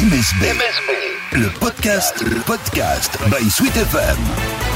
[0.00, 0.46] MSB.
[1.32, 4.67] Le podcast, le podcast by Sweet FM.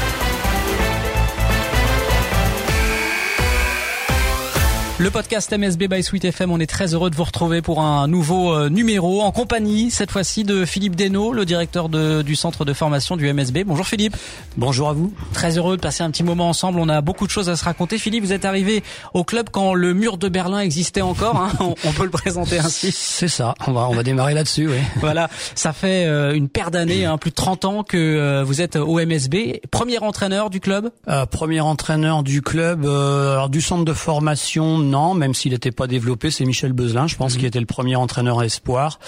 [4.99, 8.07] Le podcast MSB by Sweet FM, on est très heureux de vous retrouver pour un
[8.07, 12.63] nouveau euh, numéro en compagnie cette fois-ci de Philippe Desnaud, le directeur de, du centre
[12.63, 13.63] de formation du MSB.
[13.65, 14.15] Bonjour Philippe.
[14.55, 15.11] Bonjour à vous.
[15.33, 16.79] Très heureux de passer un petit moment ensemble.
[16.79, 17.97] On a beaucoup de choses à se raconter.
[17.97, 18.83] Philippe, vous êtes arrivé
[19.15, 21.37] au club quand le mur de Berlin existait encore.
[21.37, 22.91] Hein on, on, peut le présenter ainsi.
[22.91, 23.55] C'est ça.
[23.65, 24.67] On va on va démarrer là-dessus.
[24.67, 24.77] Oui.
[24.97, 25.27] voilà.
[25.55, 28.75] Ça fait euh, une paire d'années, hein, plus de 30 ans que euh, vous êtes
[28.75, 29.59] au MSB.
[29.71, 30.91] Premier entraîneur du club?
[31.07, 32.85] Euh, premier entraîneur du club.
[32.85, 37.15] alors du centre de formation non, même s'il n'était pas développé, c'est Michel Bezlin, je
[37.15, 37.39] pense, mmh.
[37.39, 38.99] qui était le premier entraîneur espoir.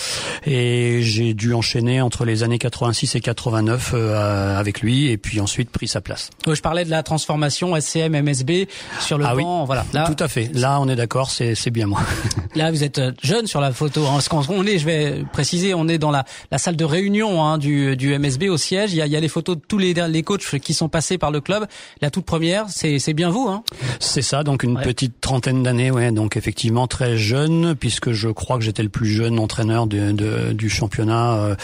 [0.46, 5.40] Et j'ai dû enchaîner entre les années 86 et 89 euh, avec lui, et puis
[5.40, 6.30] ensuite pris sa place.
[6.48, 8.68] je parlais de la transformation SCM MSB
[9.00, 9.66] sur le ah banc, oui.
[9.66, 9.86] voilà.
[9.94, 10.50] Là, Tout à fait.
[10.54, 12.02] Là, on est d'accord, c'est c'est bien moi.
[12.56, 14.06] là, vous êtes jeune sur la photo.
[14.06, 14.20] Hein.
[14.50, 17.96] On est, je vais préciser, on est dans la, la salle de réunion hein, du,
[17.98, 18.94] du MSB au siège.
[18.94, 20.90] Il y, a, il y a les photos de tous les, les coachs qui sont
[20.90, 21.66] passés par le club.
[22.02, 23.48] La toute première, c'est bien vous.
[23.48, 23.64] Hein?
[24.00, 24.84] C'est ça, donc une ouais.
[24.84, 29.08] petite trentaine d'années, ouais, donc effectivement très jeune, puisque je crois que j'étais le plus
[29.08, 31.56] jeune entraîneur de, de, du championnat euh,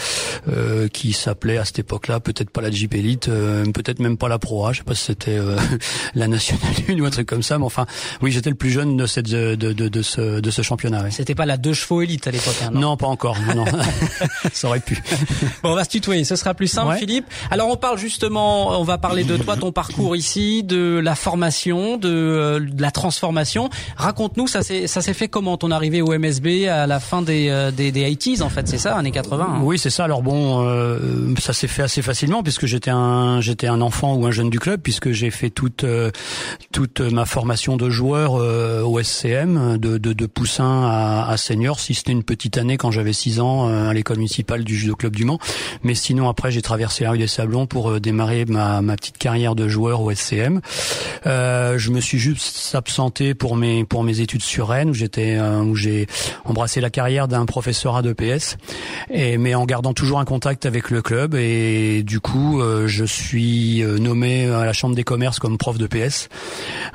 [0.48, 4.28] euh, qui s'appelait à cette époque-là peut-être pas la Jeep Elite, euh, peut-être même pas
[4.28, 5.56] la Pro A, je sais pas si c'était euh,
[6.14, 7.86] la Nationale 1 ou un truc comme ça, mais enfin,
[8.20, 11.04] oui, j'étais le plus jeune de cette de, de, de ce de ce championnat.
[11.04, 11.10] Ouais.
[11.10, 13.64] C'était pas la deux chevaux élite à l'époque, hein, non, non, pas encore, non,
[14.52, 15.02] ça aurait pu.
[15.62, 16.98] Bon, on va se tutoyer, ce sera plus simple, ouais.
[16.98, 17.26] Philippe.
[17.50, 21.96] Alors, on parle justement, on va parler de toi, ton parcours ici, de la formation,
[21.96, 23.70] de, de la transformation.
[23.96, 27.92] Raconte-nous, ça s'est fait comment ton arrivée au MSB à la fin des euh, des,
[27.92, 29.60] des 80s en fait, c'est ça, années 80 hein?
[29.62, 30.04] Oui, c'est ça.
[30.04, 30.98] Alors bon, euh,
[31.38, 34.58] ça s'est fait assez facilement puisque j'étais un j'étais un enfant ou un jeune du
[34.58, 36.10] club puisque j'ai fait toute euh,
[36.72, 41.80] toute ma formation de joueur euh, au SCM de, de, de poussin à, à senior,
[41.80, 44.96] si c'était une petite année quand j'avais 6 ans euh, à l'école municipale du judo
[44.96, 45.38] club du Mans.
[45.82, 49.54] Mais sinon après j'ai traversé la rue des Sablons pour démarrer ma, ma petite carrière
[49.54, 50.60] de joueur au SCM.
[51.24, 55.60] je me suis juste absenté pour mes pour mes études sur Rennes où j'étais euh,
[55.60, 56.06] où j'ai
[56.44, 58.56] embrassé la carrière d'un professorat de PS
[59.10, 63.04] et mais en gardant toujours un contact avec le club et du coup euh, je
[63.04, 66.28] suis euh, nommé à la chambre des commerces comme prof de PS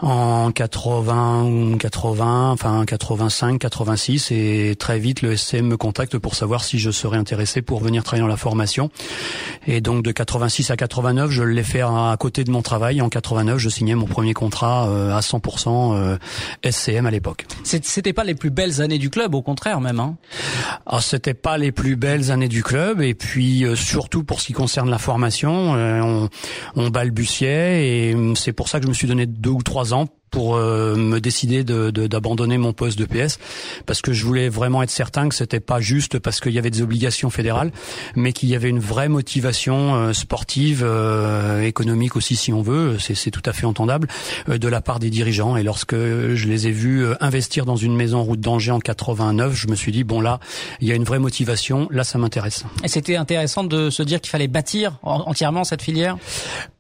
[0.02, 6.64] en 80 80 enfin 85 86 et très vite le SCM me contacte pour savoir
[6.64, 8.90] si je serais intéressé pour venir travailler dans la formation.
[9.66, 13.02] Et donc de 86 à 89 je l'ai fait à côté de mon travail.
[13.02, 14.84] En 89 je signais mon premier contrat
[15.16, 16.18] à 100%
[16.78, 17.46] SCM à l'époque.
[17.64, 20.00] C'était pas les plus belles années du club, au contraire même.
[20.00, 20.18] Hein.
[20.86, 24.48] Alors c'était pas les plus belles années du club, et puis euh, surtout pour ce
[24.48, 26.30] qui concerne la formation, euh, on,
[26.76, 30.08] on balbutiait, et c'est pour ça que je me suis donné deux ou trois ans
[30.32, 33.40] pour euh, me décider d'abandonner de, mon poste de PS
[33.86, 36.72] parce que je voulais vraiment être certain que c'était pas juste parce qu'il y avait
[36.72, 37.72] des obligations fédérales
[38.16, 42.98] mais qu'il y avait une vraie motivation euh, sportive euh, économique aussi si on veut.
[43.00, 44.08] C'est tout à fait entendable
[44.50, 45.58] euh, de la part des dirigeants.
[45.58, 49.54] Et lorsque je les ai vus euh, investir dans une maison route d'Angers en 89
[49.54, 50.40] je me suis dit bon là
[50.82, 51.88] il y a une vraie motivation.
[51.92, 52.64] Là ça m'intéresse.
[52.84, 56.18] Et c'était intéressant de se dire qu'il fallait bâtir entièrement cette filière?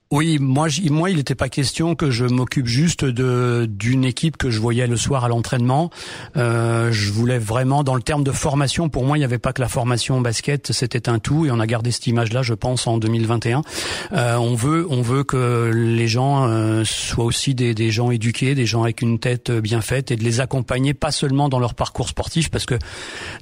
[0.09, 4.50] Oui, moi, moi, il n'était pas question que je m'occupe juste de d'une équipe que
[4.50, 5.90] je voyais le soir à l'entraînement.
[6.38, 9.51] Euh, je voulais vraiment, dans le terme de formation, pour moi, il n'y avait pas
[9.51, 12.88] que la formation basket, c'était un tout, et on a gardé cette image-là, je pense,
[12.88, 13.63] en 2021.
[14.13, 18.56] Euh, on veut, on veut que les gens euh, soient aussi des, des gens éduqués,
[18.56, 21.73] des gens avec une tête bien faite, et de les accompagner pas seulement dans leur
[21.73, 22.75] parcours sportif, parce que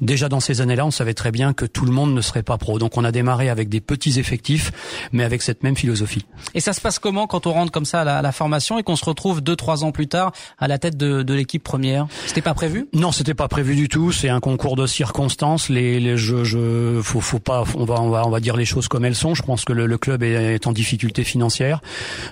[0.01, 2.57] déjà dans ces années-là, on savait très bien que tout le monde ne serait pas
[2.57, 2.79] pro.
[2.79, 4.71] Donc, on a démarré avec des petits effectifs,
[5.11, 6.25] mais avec cette même philosophie.
[6.55, 8.95] Et ça se passe comment quand on rentre comme ça à la, formation et qu'on
[8.95, 12.07] se retrouve deux trois ans plus tard à la tête de, de l'équipe première?
[12.25, 12.87] C'était pas prévu?
[12.93, 14.13] Non, c'était pas prévu du tout.
[14.13, 15.67] C'est un concours de circonstances.
[15.67, 18.63] Les, les je, je, faut, faut pas, on va, on va, on va dire les
[18.63, 19.35] choses comme elles sont.
[19.35, 21.81] Je pense que le, le club est, est, en difficulté financière.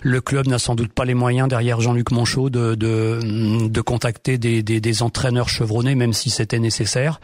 [0.01, 4.37] Le club n'a sans doute pas les moyens derrière Jean-Luc Monchot de, de, de contacter
[4.37, 7.19] des, des, des entraîneurs chevronnés, même si c'était nécessaire.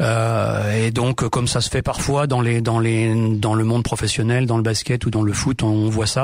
[0.00, 3.82] Euh, et donc, comme ça se fait parfois dans les, dans les, dans le monde
[3.82, 6.19] professionnel, dans le basket ou dans le foot, on voit ça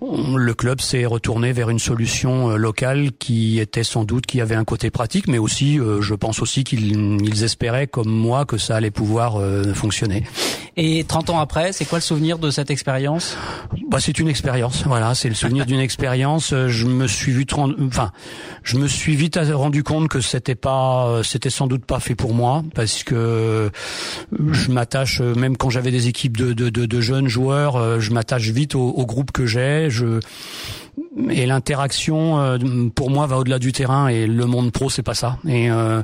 [0.00, 4.64] le club s'est retourné vers une solution locale qui était sans doute qui avait un
[4.64, 8.90] côté pratique, mais aussi, euh, je pense aussi qu'ils espéraient, comme moi, que ça allait
[8.90, 10.24] pouvoir euh, fonctionner.
[10.76, 13.36] Et 30 ans après, c'est quoi le souvenir de cette expérience?
[13.88, 14.84] Bah, c'est une expérience.
[14.86, 16.52] Voilà, c'est le souvenir d'une expérience.
[16.52, 18.12] Je me suis vite, enfin,
[18.62, 22.34] je me suis vite rendu compte que c'était pas, c'était sans doute pas fait pour
[22.34, 23.70] moi, parce que
[24.50, 28.48] je m'attache, même quand j'avais des équipes de, de, de, de jeunes joueurs, je m'attache
[28.50, 29.90] vite au, au groupe que j'ai.
[29.90, 30.20] Je
[31.30, 32.58] et l'interaction euh,
[32.94, 34.08] pour moi va au-delà du terrain.
[34.08, 35.38] Et le monde pro c'est pas ça.
[35.48, 36.02] Et euh,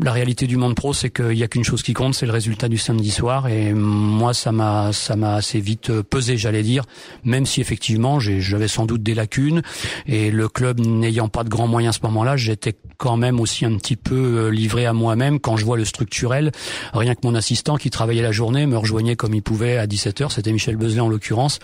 [0.00, 2.32] la réalité du monde pro c'est qu'il y a qu'une chose qui compte c'est le
[2.32, 3.48] résultat du samedi soir.
[3.48, 6.84] Et moi ça m'a ça m'a assez vite euh, pesé j'allais dire.
[7.24, 9.62] Même si effectivement j'avais sans doute des lacunes.
[10.06, 13.64] Et le club n'ayant pas de grands moyens à ce moment-là j'étais quand même aussi
[13.64, 15.40] un petit peu livré à moi-même.
[15.40, 16.52] Quand je vois le structurel
[16.92, 20.30] rien que mon assistant qui travaillait la journée me rejoignait comme il pouvait à 17h
[20.30, 21.58] c'était Michel Bezelet en l'occurrence.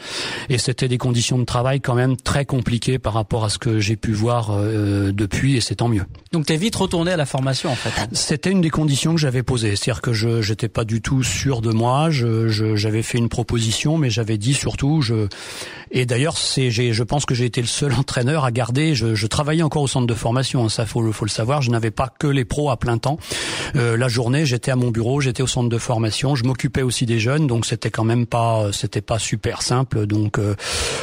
[0.49, 3.81] Et c'était des conditions de travail quand même très compliquées par rapport à ce que
[3.81, 6.05] j'ai pu voir euh, depuis et c'est tant mieux.
[6.33, 8.01] Donc tu es vite retourné à la formation en fait.
[8.01, 8.09] Hein.
[8.13, 11.61] C'était une des conditions que j'avais posées, c'est-à-dire que je j'étais pas du tout sûr
[11.61, 15.27] de moi, je j'avais fait une proposition mais j'avais dit surtout je
[15.91, 19.27] et d'ailleurs c'est je pense que j'ai été le seul entraîneur à garder je, je
[19.27, 22.09] travaillais encore au centre de formation, hein, ça faut faut le savoir, je n'avais pas
[22.09, 23.19] que les pros à plein temps.
[23.77, 27.07] Euh, la journée, j'étais à mon bureau, j'étais au centre de formation, je m'occupais aussi
[27.07, 30.55] des jeunes donc c'était quand même pas c'était pas super simple donc euh,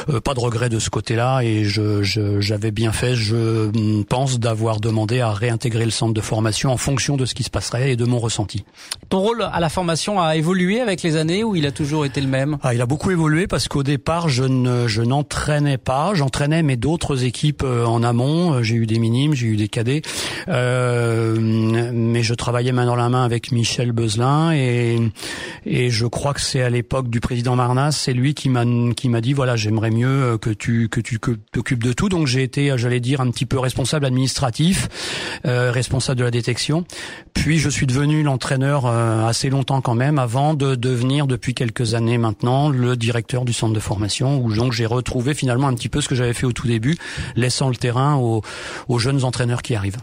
[0.08, 2.02] euh, pas de regret de ce côté-là et je,
[2.40, 7.16] j'avais bien fait, je pense, d'avoir demandé à réintégrer le centre de formation en fonction
[7.16, 8.64] de ce qui se passerait et de mon ressenti.
[9.08, 12.20] Ton rôle à la formation a évolué avec les années ou il a toujours été
[12.20, 12.58] le même?
[12.62, 16.76] Ah, Il a beaucoup évolué parce qu'au départ, je ne, je n'entraînais pas, j'entraînais mes
[16.76, 18.62] d'autres équipes euh, en amont.
[18.62, 20.02] J'ai eu des minimes, j'ai eu des cadets,
[20.48, 24.98] euh, mais je travaillais main dans la main avec Michel Beuzelin et
[25.64, 28.64] et je crois que c'est à l'époque du président Marnas, c'est lui qui m'a
[28.94, 32.08] qui m'a dit voilà j'aimerais mieux que tu que tu que t'occupes de tout.
[32.08, 34.88] Donc j'ai été, j'allais dire, un petit peu responsable administratif,
[35.46, 36.84] euh, responsable de la détection.
[37.34, 41.94] Puis je suis devenu l'entraîneur euh, assez longtemps quand même, avant de devenir depuis quelques
[41.94, 45.88] années maintenant le directeur du centre de formation, où donc j'ai retrouvé finalement un petit
[45.88, 46.96] peu ce que j'avais fait au tout début,
[47.36, 48.42] laissant le terrain aux,
[48.88, 49.98] aux jeunes entraîneurs qui arrivent.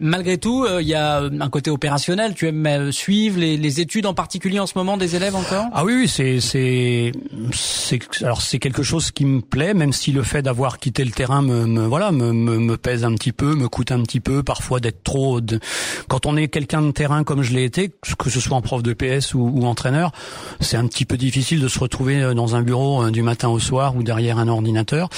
[0.00, 2.34] Malgré tout, euh, il y a un côté opérationnel.
[2.34, 5.66] Tu aimes euh, suivre les, les, études en particulier en ce moment des élèves encore?
[5.72, 7.10] Ah oui, oui, c'est c'est
[7.52, 11.10] c'est alors c'est quelque chose qui me plaît, même si le fait d'avoir quitté le
[11.10, 14.20] terrain me, me voilà me, me, me, pèse un petit peu, me coûte un petit
[14.20, 15.40] peu, parfois d'être trop.
[15.40, 15.58] De...
[16.06, 18.84] Quand on est quelqu'un de terrain comme je l'ai été, que ce soit en prof
[18.84, 20.12] de PS ou, ou entraîneur,
[20.60, 23.58] c'est un petit peu difficile de se retrouver euh, dans un bureau du matin au
[23.58, 25.10] soir ou derrière un ordinateur.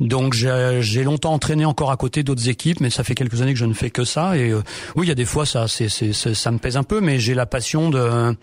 [0.00, 3.58] Donc j'ai longtemps entraîné encore à côté d'autres équipes, mais ça fait quelques années que
[3.58, 4.38] je ne fais que ça.
[4.38, 4.62] Et euh,
[4.96, 7.34] oui, il y a des fois ça, c'est, ça me pèse un peu, mais j'ai
[7.34, 8.34] la passion de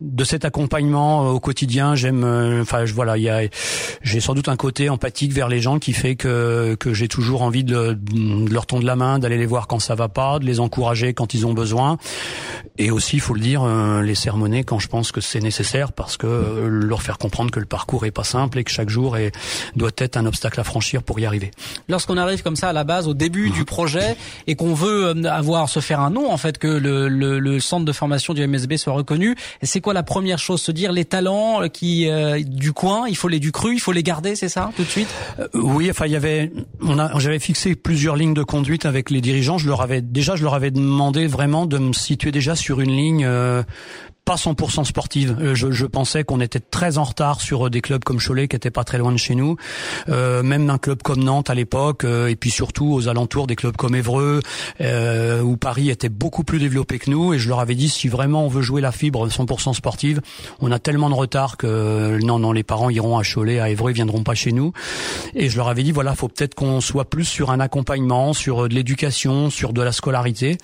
[0.00, 1.94] de cet accompagnement euh, au quotidien.
[1.94, 3.42] J'aime, euh, enfin voilà, il y a,
[4.02, 7.42] j'ai sans doute un côté empathique vers les gens qui fait que que j'ai toujours
[7.42, 10.46] envie de, de, leur tendre la main, d'aller les voir quand ça va pas, de
[10.46, 11.98] les encourager quand ils ont besoin,
[12.78, 13.64] et aussi, il faut le dire,
[14.02, 16.26] les sermonner quand je pense que c'est nécessaire, parce que
[16.66, 19.32] leur faire comprendre que le parcours est pas simple et que chaque jour est,
[19.76, 21.50] doit être un obstacle à franchir pour y arriver.
[21.88, 24.16] Lorsqu'on arrive comme ça à la base, au début du projet,
[24.46, 27.84] et qu'on veut avoir se faire un nom, en fait, que le, le, le centre
[27.84, 31.62] de formation du MSB soit reconnu, c'est quoi la première chose Se dire les talents
[31.62, 34.48] euh, qui euh, du coin, il faut les du cru, il faut les garder, c'est
[34.48, 35.08] ça, tout de suite?
[35.38, 39.10] Euh, Oui, enfin il y avait, on a, j'avais fixé plusieurs lignes de conduite avec
[39.10, 39.58] les dirigeants.
[39.58, 42.90] Je leur avais déjà, je leur avais demandé vraiment de me situer déjà sur une
[42.90, 43.28] ligne
[44.24, 45.36] pas 100% sportive.
[45.40, 48.48] Euh, je, je pensais qu'on était très en retard sur euh, des clubs comme Cholet
[48.48, 49.56] qui étaient pas très loin de chez nous,
[50.08, 53.56] euh, même d'un club comme Nantes à l'époque, euh, et puis surtout aux alentours des
[53.56, 54.40] clubs comme Évreux,
[54.80, 57.34] euh, où Paris était beaucoup plus développé que nous.
[57.34, 60.20] Et je leur avais dit si vraiment on veut jouer la fibre 100% sportive,
[60.60, 63.90] on a tellement de retard que non, non, les parents iront à Cholet, à Évreux,
[63.90, 64.72] ils viendront pas chez nous.
[65.34, 68.68] Et je leur avais dit voilà, faut peut-être qu'on soit plus sur un accompagnement, sur
[68.68, 70.58] de l'éducation, sur de la scolarité,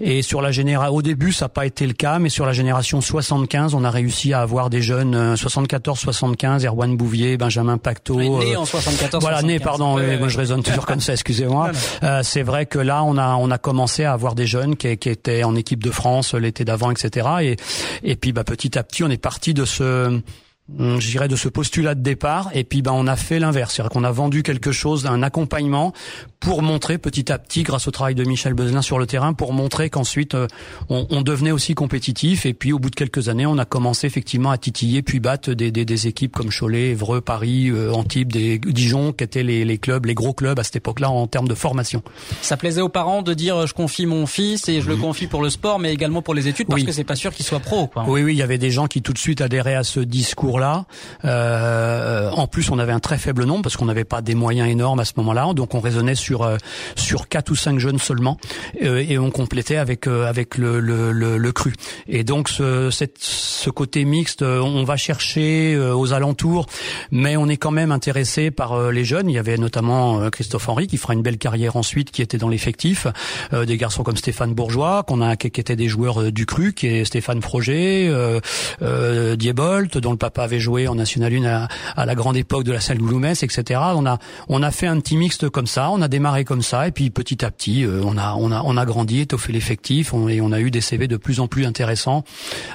[0.00, 0.94] et sur la génération.
[0.94, 3.90] Au début, ça n'a pas été le cas, mais sur la génération 75, on a
[3.90, 8.16] réussi à avoir des jeunes 74, 75, Erwan Bouvier, Benjamin Pacto.
[8.16, 9.22] né euh, en 74.
[9.22, 9.98] Voilà, né, pardon.
[10.18, 11.12] moi, je raisonne toujours comme ça.
[11.12, 11.70] Excusez-moi.
[12.02, 14.96] Euh, c'est vrai que là, on a on a commencé à avoir des jeunes qui,
[14.98, 17.28] qui étaient en équipe de France l'été d'avant, etc.
[17.40, 17.56] Et
[18.02, 20.20] et puis, bah, petit à petit, on est parti de ce
[20.68, 23.90] je dirais de ce postulat de départ et puis ben on a fait l'inverse, c'est-à-dire
[23.90, 25.92] qu'on a vendu quelque chose, un accompagnement
[26.46, 29.52] pour montrer petit à petit, grâce au travail de Michel Bezelin sur le terrain, pour
[29.52, 30.46] montrer qu'ensuite euh,
[30.88, 34.06] on, on, devenait aussi compétitif et puis au bout de quelques années, on a commencé
[34.06, 38.30] effectivement à titiller puis battre des, des, des équipes comme Cholet, Évreux, Paris, euh, Antibes,
[38.30, 41.48] des Dijon, qui étaient les, les, clubs, les gros clubs à cette époque-là en termes
[41.48, 42.00] de formation.
[42.42, 45.42] Ça plaisait aux parents de dire je confie mon fils et je le confie pour
[45.42, 47.88] le sport, mais également pour les études parce que c'est pas sûr qu'il soit pro.
[47.88, 48.04] Quoi.
[48.06, 50.60] Oui, oui, il y avait des gens qui tout de suite adhéraient à ce discours
[50.60, 50.84] là
[51.24, 54.68] Euh, en plus, on avait un très faible nombre parce qu'on n'avait pas des moyens
[54.68, 56.56] énormes à ce moment-là, donc on raisonnait sur sur
[57.06, 58.36] sur quatre ou cinq jeunes seulement,
[58.80, 61.72] et on complétait avec avec le, le, cru.
[62.08, 66.66] Et donc ce, cette, ce côté mixte, on va chercher aux alentours,
[67.12, 69.30] mais on est quand même intéressé par les jeunes.
[69.30, 72.48] Il y avait notamment Christophe Henry qui fera une belle carrière ensuite, qui était dans
[72.48, 73.06] l'effectif,
[73.52, 77.04] des garçons comme Stéphane Bourgeois, qu'on a qui, étaient des joueurs du cru, qui est
[77.04, 78.40] Stéphane Froger, euh,
[78.82, 82.72] euh, Diebolt, dont le papa avait joué en National 1 à, la grande époque de
[82.72, 83.80] la salle Gouloumès, etc.
[83.94, 86.88] On a on a fait un petit mixte comme ça, on a démarré comme ça,
[86.88, 90.12] et puis petit à petit, euh, on a on a on a grandi, étoffé l'effectif,
[90.28, 92.24] et on a eu des CV de plus en plus intéressants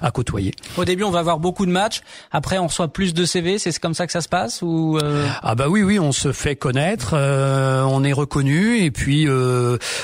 [0.02, 0.54] à côtoyer.
[0.78, 2.02] Au début, on va avoir beaucoup de matchs.
[2.32, 3.58] Après, on reçoit plus de CV.
[3.58, 5.28] C'est comme ça que ça se passe ou euh?
[5.42, 9.28] Ah bah oui, oui, on se fait connaître, euh, on est reconnu, et puis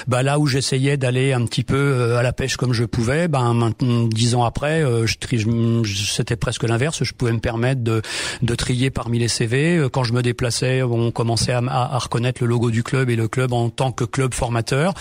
[0.08, 3.72] bah là où j'essayais d'aller un petit peu à la pêche comme je pouvais, ben
[4.10, 5.16] dix ans après, je,
[6.06, 7.04] c'était presque l'inverse.
[7.04, 8.02] Je pouvais me permettre de,
[8.42, 9.78] de trier parmi les CV.
[9.78, 13.16] Euh, quand je me déplaçais, on commençait à, à, reconnaître le logo du club et
[13.16, 14.94] le club en tant que club formateur.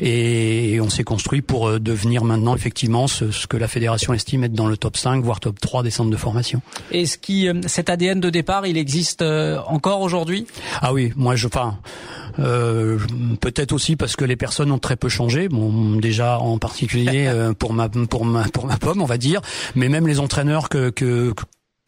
[0.00, 4.44] Et, on s'est construit pour euh, devenir maintenant effectivement ce, ce, que la fédération estime
[4.44, 6.60] être dans le top 5, voire top 3 des centres de formation.
[6.90, 10.46] Et ce qui, euh, cet ADN de départ, il existe encore aujourd'hui?
[10.80, 11.78] Ah oui, moi je, enfin,
[12.38, 12.98] euh,
[13.40, 15.48] peut-être aussi parce que les personnes ont très peu changé.
[15.48, 19.40] Bon, déjà en particulier pour ma pour ma pour ma pomme, on va dire,
[19.74, 21.32] mais même les entraîneurs que que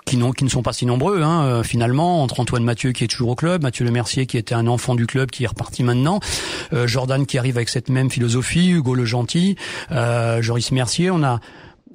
[0.04, 3.08] qui, qui ne sont pas si nombreux hein, euh, finalement entre Antoine Mathieu qui est
[3.08, 5.82] toujours au club, Mathieu Le Mercier qui était un enfant du club qui est reparti
[5.82, 6.20] maintenant,
[6.72, 9.56] euh, Jordan qui arrive avec cette même philosophie, Hugo Le Gentil,
[9.92, 11.40] euh, Joris Mercier, on a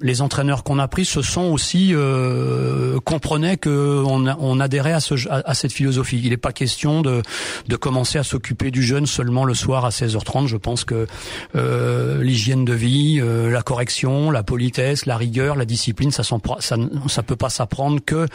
[0.02, 5.14] les entraîneurs qu'on a pris se sont aussi euh, comprenaient que on, adhérait à, ce,
[5.28, 6.20] à, cette philosophie.
[6.22, 7.22] Il n'est pas question de,
[7.68, 10.46] de commencer à s'occuper du jeune seulement le soir à 16h30.
[10.46, 11.06] Je pense que
[11.54, 16.76] euh, l'hygiène de vie, euh, la correction, la politesse, la rigueur, la discipline, ça ça,
[17.08, 18.26] ça peut pas s'apprendre que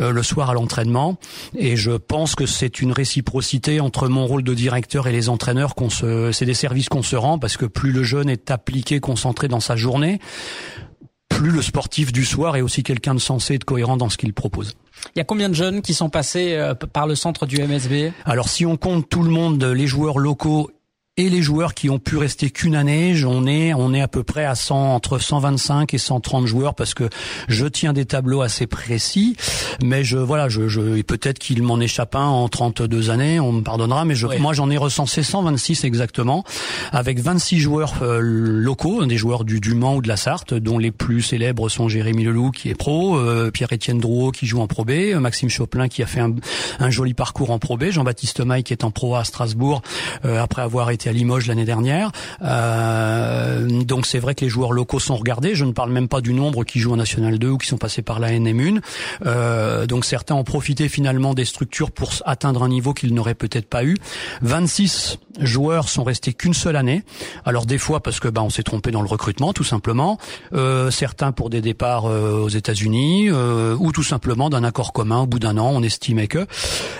[0.00, 1.18] euh, le soir à l'entraînement.
[1.56, 5.74] Et je pense que c'est une réciprocité entre mon rôle de directeur et les entraîneurs
[5.74, 9.00] qu'on se, c'est des services qu'on se rend parce que plus le jeune est appliqué,
[9.00, 10.20] concentré dans sa journée,
[11.34, 14.16] plus le sportif du soir est aussi quelqu'un de sensé et de cohérent dans ce
[14.16, 14.76] qu'il propose.
[15.14, 18.12] Il y a combien de jeunes qui sont passés euh, par le centre du MSB
[18.24, 20.70] Alors si on compte tout le monde, les joueurs locaux
[21.16, 24.24] et les joueurs qui ont pu rester qu'une année, on est on est à peu
[24.24, 27.08] près à 100 entre 125 et 130 joueurs parce que
[27.46, 29.36] je tiens des tableaux assez précis,
[29.80, 33.60] mais je voilà, je, je peut-être qu'il m'en échappe un en 32 années, on me
[33.62, 36.42] pardonnera, mais je, moi j'en ai recensé 126 exactement
[36.90, 40.78] avec 26 joueurs euh, locaux, des joueurs du, du Mans ou de la Sarthe, dont
[40.78, 44.66] les plus célèbres sont Jérémy Leloup qui est pro, euh, Pierre-Étienne Drouot qui joue en
[44.66, 46.34] Pro B, euh, Maxime Choplin qui a fait un,
[46.80, 49.80] un joli parcours en Pro B, Jean-Baptiste Maille qui est en Pro A à Strasbourg
[50.24, 52.10] après avoir été à Limoges l'année dernière.
[52.42, 55.54] Euh, donc c'est vrai que les joueurs locaux sont regardés.
[55.54, 57.78] Je ne parle même pas du nombre qui jouent en National 2 ou qui sont
[57.78, 58.80] passés par la NM1.
[59.26, 63.68] Euh, donc certains ont profité finalement des structures pour atteindre un niveau qu'ils n'auraient peut-être
[63.68, 63.96] pas eu.
[64.42, 67.02] 26 joueurs sont restés qu'une seule année.
[67.44, 70.18] Alors des fois parce que bah, on s'est trompé dans le recrutement tout simplement.
[70.52, 75.22] Euh, certains pour des départs euh, aux États-Unis euh, ou tout simplement d'un accord commun
[75.22, 76.46] au bout d'un an on estimait que.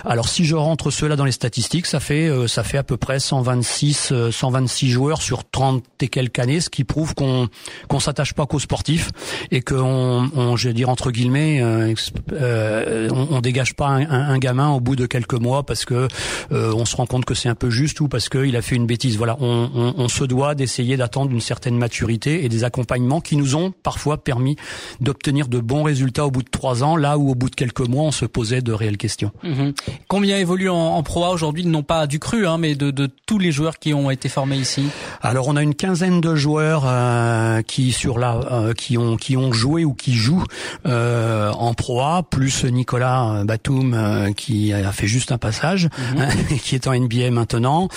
[0.03, 2.97] Alors si je rentre cela dans les statistiques, ça fait euh, ça fait à peu
[2.97, 7.47] près 126 126 joueurs sur 30 et quelques années, ce qui prouve qu'on
[7.87, 9.11] qu'on s'attache pas qu'aux sportifs
[9.51, 11.93] et qu'on, on, je veux dire entre guillemets, euh,
[12.33, 16.07] euh, on, on, dégage pas un, un, gamin au bout de quelques mois parce que
[16.51, 18.75] euh, on se rend compte que c'est un peu juste ou parce qu'il a fait
[18.75, 19.17] une bêtise.
[19.17, 23.37] Voilà, on, on, on se doit d'essayer d'attendre une certaine maturité et des accompagnements qui
[23.37, 24.55] nous ont parfois permis
[24.99, 27.87] d'obtenir de bons résultats au bout de trois ans, là où au bout de quelques
[27.87, 29.31] mois on se posait de réelles questions.
[29.43, 29.71] Mmh.
[30.07, 33.09] Combien évoluent en, en Pro A aujourd'hui, non pas du cru, hein, mais de, de
[33.25, 34.87] tous les joueurs qui ont été formés ici
[35.21, 39.37] Alors on a une quinzaine de joueurs euh, qui sur la euh, qui ont qui
[39.37, 40.43] ont joué ou qui jouent
[40.85, 46.57] euh, en Pro A, plus Nicolas Batum qui a fait juste un passage, mhm.
[46.63, 47.89] qui est en NBA maintenant.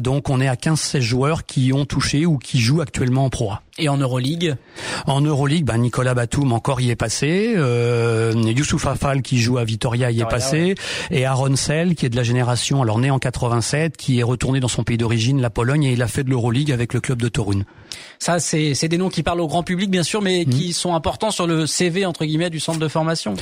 [0.00, 3.52] donc on est à 15-16 joueurs qui ont touché ou qui jouent actuellement en Pro
[3.52, 3.62] A.
[3.78, 4.56] Et en Euroleague
[5.06, 9.64] En Euroleague, ben Nicolas Batum encore y est passé, euh, Youssouf Afal qui joue à
[9.64, 10.74] Vitoria y est passé,
[11.12, 14.58] et Aaron Sell qui est de la génération, alors né en 87, qui est retourné
[14.58, 17.22] dans son pays d'origine, la Pologne, et il a fait de l'Euroleague avec le club
[17.22, 17.62] de Torun.
[18.18, 20.72] Ça, c'est des noms qui parlent au grand public, bien sûr, mais qui mhm.
[20.72, 23.34] sont importants sur le CV entre guillemets du centre de formation.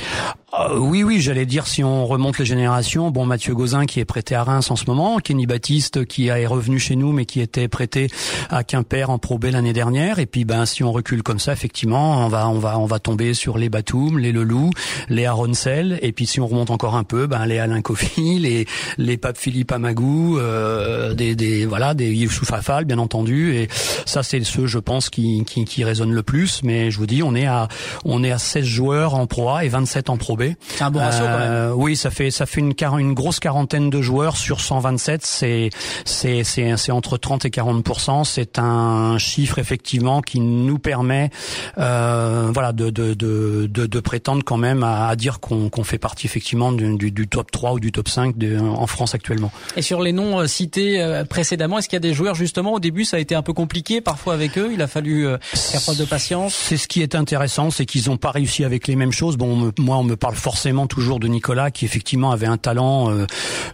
[0.53, 4.05] Euh, oui, oui, j'allais dire si on remonte les générations, bon Mathieu Gauzin qui est
[4.05, 7.41] prêté à Reims en ce moment, Kenny Baptiste qui est revenu chez nous mais qui
[7.41, 8.09] était prêté
[8.49, 11.53] à Quimper en Pro B l'année dernière, et puis ben si on recule comme ça,
[11.53, 14.71] effectivement, on va on va on va tomber sur les Batum, les Leloup,
[15.09, 18.65] les Aronsel, et puis si on remonte encore un peu, ben les Alain Kofi, les
[18.97, 23.67] les Pape Philippe Amagou, euh, des des voilà des Youssouf Afal bien entendu, et
[24.05, 26.61] ça c'est ceux, je pense, qui, qui, qui résonnent le plus.
[26.63, 27.67] Mais je vous dis, on est à
[28.05, 30.43] on est à 16 joueurs en Pro A et 27 en Pro B.
[30.67, 31.51] C'est un bon ratio quand même.
[31.51, 35.25] Euh, oui, ça fait ça fait une une grosse quarantaine de joueurs sur 127.
[35.25, 35.69] C'est
[36.05, 37.85] c'est c'est c'est entre 30 et 40
[38.25, 41.29] C'est un chiffre effectivement qui nous permet
[41.77, 45.83] euh, voilà de de, de de de prétendre quand même à, à dire qu'on qu'on
[45.83, 49.15] fait partie effectivement du, du, du, top 3 ou du top 5 de, en France
[49.15, 49.51] actuellement.
[49.75, 52.73] Et sur les noms euh, cités euh, précédemment, est-ce qu'il y a des joueurs justement
[52.73, 55.97] au début ça a été un peu compliqué parfois avec il a fallu faire preuve
[55.97, 56.53] de patience.
[56.55, 59.37] C'est ce qui est intéressant, c'est qu'ils n'ont pas réussi avec les mêmes choses.
[59.37, 63.25] Bon, moi on me parle forcément toujours de Nicolas qui effectivement avait un talent euh,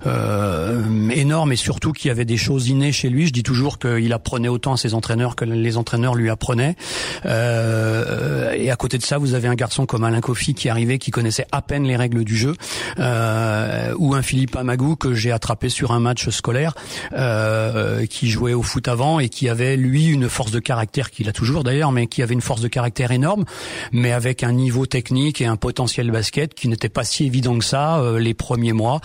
[0.05, 3.27] euh, énorme et surtout qui avait des choses innées chez lui.
[3.27, 6.75] Je dis toujours qu'il apprenait autant à ses entraîneurs que les entraîneurs lui apprenaient.
[7.25, 10.97] Euh, et à côté de ça, vous avez un garçon comme Alain Kofi qui arrivait,
[10.97, 12.55] qui connaissait à peine les règles du jeu,
[12.99, 16.73] euh, ou un Philippe Amagou que j'ai attrapé sur un match scolaire,
[17.13, 20.72] euh, qui jouait au foot avant et qui avait lui une force de caractère
[21.11, 23.45] qu'il a toujours d'ailleurs, mais qui avait une force de caractère énorme,
[23.91, 27.65] mais avec un niveau technique et un potentiel basket qui n'était pas si évident que
[27.65, 29.01] ça euh, les premiers mois.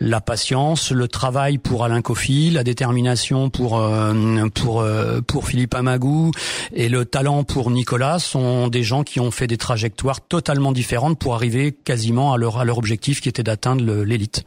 [0.00, 5.74] La patience, le travail pour Alain Kofi, la détermination pour euh, pour euh, pour Philippe
[5.74, 6.30] Amagou
[6.72, 11.18] et le talent pour Nicolas sont des gens qui ont fait des trajectoires totalement différentes
[11.18, 14.44] pour arriver quasiment à leur à leur objectif qui était d'atteindre l'élite.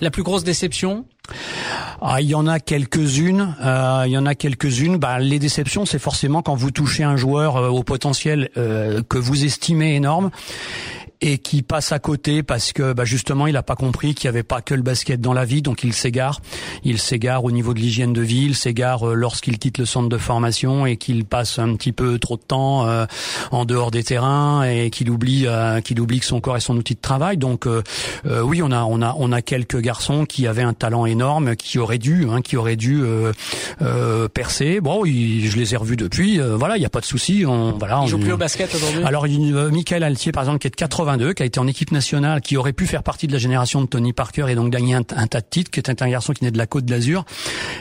[0.00, 1.04] La plus grosse déception
[2.00, 3.56] ah, il y en a quelques-unes.
[3.62, 4.98] Euh, il y en a quelques-unes.
[4.98, 9.94] Bah, les déceptions, c'est forcément quand vous touchez un joueur au potentiel que vous estimez
[9.94, 10.30] énorme
[11.24, 14.36] et qui passe à côté parce que bah, justement il n'a pas compris qu'il n'y
[14.36, 16.42] avait pas que le basket dans la vie, donc il s'égare.
[16.84, 20.10] Il s'égare au niveau de l'hygiène de vie, il s'égare euh, lorsqu'il quitte le centre
[20.10, 23.06] de formation et qu'il passe un petit peu trop de temps euh,
[23.52, 26.76] en dehors des terrains et qu'il oublie euh, qu'il oublie que son corps est son
[26.76, 27.38] outil de travail.
[27.38, 27.66] Donc
[28.26, 31.78] oui, on a on a on a quelques garçons qui avaient un talent énorme, qui
[31.78, 33.02] auraient dû hein, qui auraient dû
[34.34, 34.80] percer.
[34.80, 36.38] Bon, je les ai revus depuis.
[36.38, 37.44] voilà, il n'y a pas de souci.
[37.46, 38.00] On voilà.
[38.04, 39.02] Ils jouent plus au basket aujourd'hui?
[39.04, 42.40] Alors, Michael Altier par exemple qui est de 80 qui a été en équipe nationale,
[42.40, 45.02] qui aurait pu faire partie de la génération de Tony Parker et donc gagner un,
[45.02, 47.24] tas de titres, qui était un garçon qui naît de la Côte d'Azur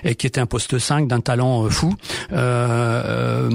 [0.04, 1.96] et qui était un poste 5 d'un talent euh, fou,
[2.32, 3.50] euh,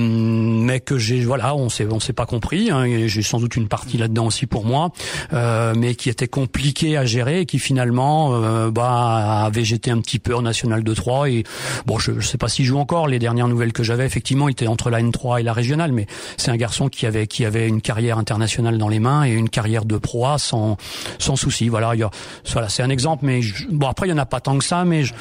[0.80, 2.70] que j'ai voilà, on s'est on s'est pas compris.
[2.70, 4.90] Hein, j'ai sans doute une partie là-dedans aussi pour moi,
[5.32, 10.00] euh, mais qui était compliqué à gérer et qui finalement euh, bah a végété un
[10.00, 11.44] petit peu en national de 3 et
[11.86, 13.08] bon je, je sais pas s'il joue encore.
[13.08, 16.06] Les dernières nouvelles que j'avais effectivement il était entre la N3 et la régionale, mais
[16.36, 19.48] c'est un garçon qui avait qui avait une carrière internationale dans les mains et une
[19.48, 20.76] carrière de proie sans
[21.18, 21.68] sans souci.
[21.68, 22.10] Voilà, il y a,
[22.52, 24.84] voilà, c'est un exemple, mais bon après il y en a pas tant que ça,
[24.84, 25.14] mais je,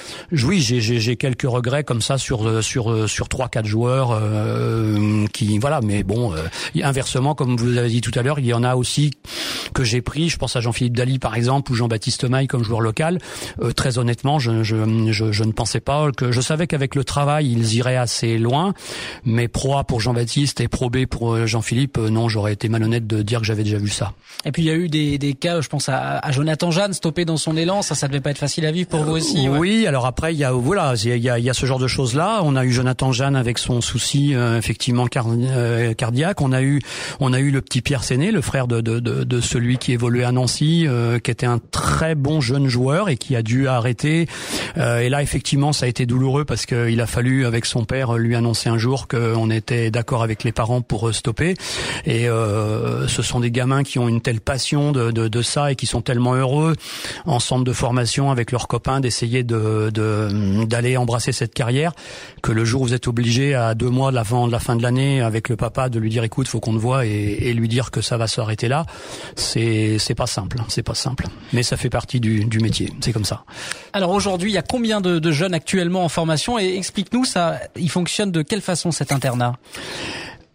[0.45, 5.46] oui j'ai j'ai quelques regrets comme ça sur sur sur trois quatre joueurs euh, qui
[5.59, 6.43] voilà, mais bon euh,
[6.83, 9.11] inversement comme vous l'avez dit tout à l'heure, il y en a aussi
[9.73, 10.29] que j'ai pris.
[10.29, 13.19] Je pense à Jean-Philippe Dali par exemple ou Jean-Baptiste Maille comme joueur local.
[13.61, 14.75] Euh, très honnêtement, je, je,
[15.11, 18.73] je je ne pensais pas que je savais qu'avec le travail ils iraient assez loin,
[19.23, 23.21] mais pro A pour Jean-Baptiste et pro B pour Jean-Philippe, non, j'aurais été malhonnête de
[23.21, 24.13] dire que j'avais déjà vu ça.
[24.45, 26.93] Et puis il y a eu des, des cas, je pense à, à, Jonathan Jeanne,
[26.93, 27.81] stoppé dans son élan.
[27.81, 29.47] Ça, ça devait pas être facile à vivre pour vous aussi.
[29.49, 31.79] Oui, alors après il y a voilà, il y a, il y a ce genre
[31.79, 32.41] de choses là.
[32.43, 36.41] On a eu Jonathan Jeanne avec son souci euh, effectivement euh, cardiaque.
[36.41, 36.81] On a eu
[37.19, 39.93] on a eu le petit Pierre Séné, le frère de, de, de, de celui qui
[39.93, 43.67] évoluait à Nancy, euh, qui était un très bon jeune joueur et qui a dû
[43.67, 44.27] arrêter.
[44.75, 48.35] et là effectivement ça a été douloureux parce qu'il a fallu avec son père lui
[48.35, 51.55] annoncer un jour qu'on était d'accord avec les parents pour stopper.
[52.05, 55.75] Et ce sont des gamins qui ont une telle passion de, de, de, ça et
[55.75, 56.75] qui sont tellement heureux
[57.25, 59.91] en centre de formation avec leurs copains d'essayer de
[60.65, 61.93] d'aller embrasser cette carrière
[62.41, 65.16] que le jour où vous êtes obligé à deux mois de la fin de l'année
[65.21, 67.91] avec le papa de lui dire écoute faut qu'on te voit et, et, lui dire
[67.91, 68.85] que ça va s'arrêter là.
[69.35, 71.27] C'est c'est pas simple c'est pas simple.
[71.53, 73.43] Mais ça fait partie du, du métier c'est comme ça.
[73.93, 77.59] Alors aujourd'hui il y a combien de, de jeunes actuellement en formation et explique-nous ça
[77.75, 79.55] il fonctionne de quelle façon cet internat?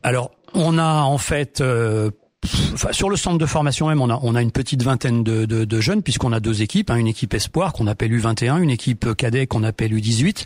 [0.02, 2.10] Alors on a en fait euh,
[2.44, 5.64] sur le centre de formation même, on a, on a une petite vingtaine de, de,
[5.64, 9.14] de jeunes puisqu'on a deux équipes, hein, une équipe espoir qu'on appelle U21, une équipe
[9.14, 10.44] cadet qu'on appelle U18.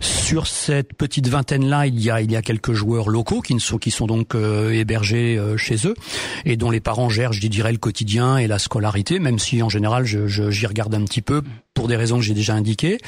[0.00, 3.58] Sur cette petite vingtaine là, il y a il y a quelques joueurs locaux qui
[3.58, 5.94] sont qui sont donc euh, hébergés euh, chez eux
[6.44, 9.68] et dont les parents gèrent, je dirais, le quotidien et la scolarité, même si en
[9.68, 11.42] général je, j'y regarde un petit peu
[11.74, 12.98] pour des raisons que j'ai déjà indiquées.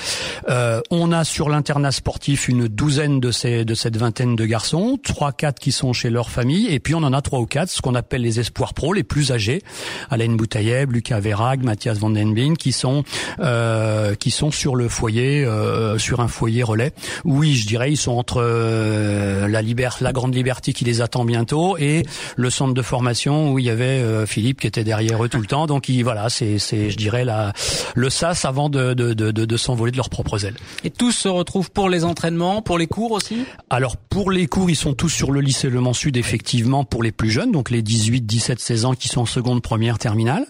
[0.49, 4.99] Euh, on a sur l'internat sportif une douzaine de ces de cette vingtaine de garçons,
[5.03, 7.71] trois quatre qui sont chez leur famille et puis on en a trois ou quatre
[7.71, 9.63] ce qu'on appelle appelle les espoirs pro, les plus âgés,
[10.11, 13.05] Alain Boutaïeb, Lucas Verag, Mathias Van Den Bin, qui sont
[13.41, 16.93] euh, qui sont sur le foyer, euh, sur un foyer relais.
[17.25, 21.25] Oui, je dirais, ils sont entre euh, la liberté, la grande liberté qui les attend
[21.25, 22.05] bientôt et
[22.37, 25.47] le centre de formation où il y avait Philippe qui était derrière eux tout le
[25.47, 25.67] temps.
[25.67, 27.53] Donc il, voilà, c'est c'est je dirais la
[27.95, 30.57] le sas avant de de de, de, de s'envoler de leurs propres ailes.
[30.85, 33.45] Et tous se retrouvent pour les entraînements, pour les cours aussi?
[33.69, 37.03] Alors pour les cours, ils sont tous sur le lycée Le Mans Sud effectivement pour
[37.03, 40.47] les plus jeunes, donc les 18, 17, 16 ans qui sont en seconde, première, terminale.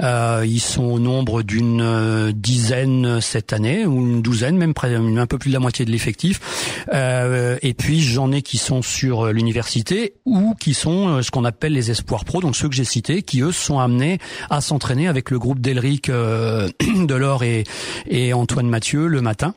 [0.00, 4.94] Euh, ils sont au nombre d'une euh, dizaine cette année ou une douzaine, même près,
[4.94, 6.84] un peu plus de la moitié de l'effectif.
[6.92, 11.44] Euh, et puis j'en ai qui sont sur l'université ou qui sont euh, ce qu'on
[11.44, 14.18] appelle les espoirs pro, donc ceux que j'ai cités, qui eux sont amenés
[14.50, 17.64] à s'entraîner avec le groupe d'Elric euh, Delors et,
[18.08, 19.54] et Antoine Mathieu le matin.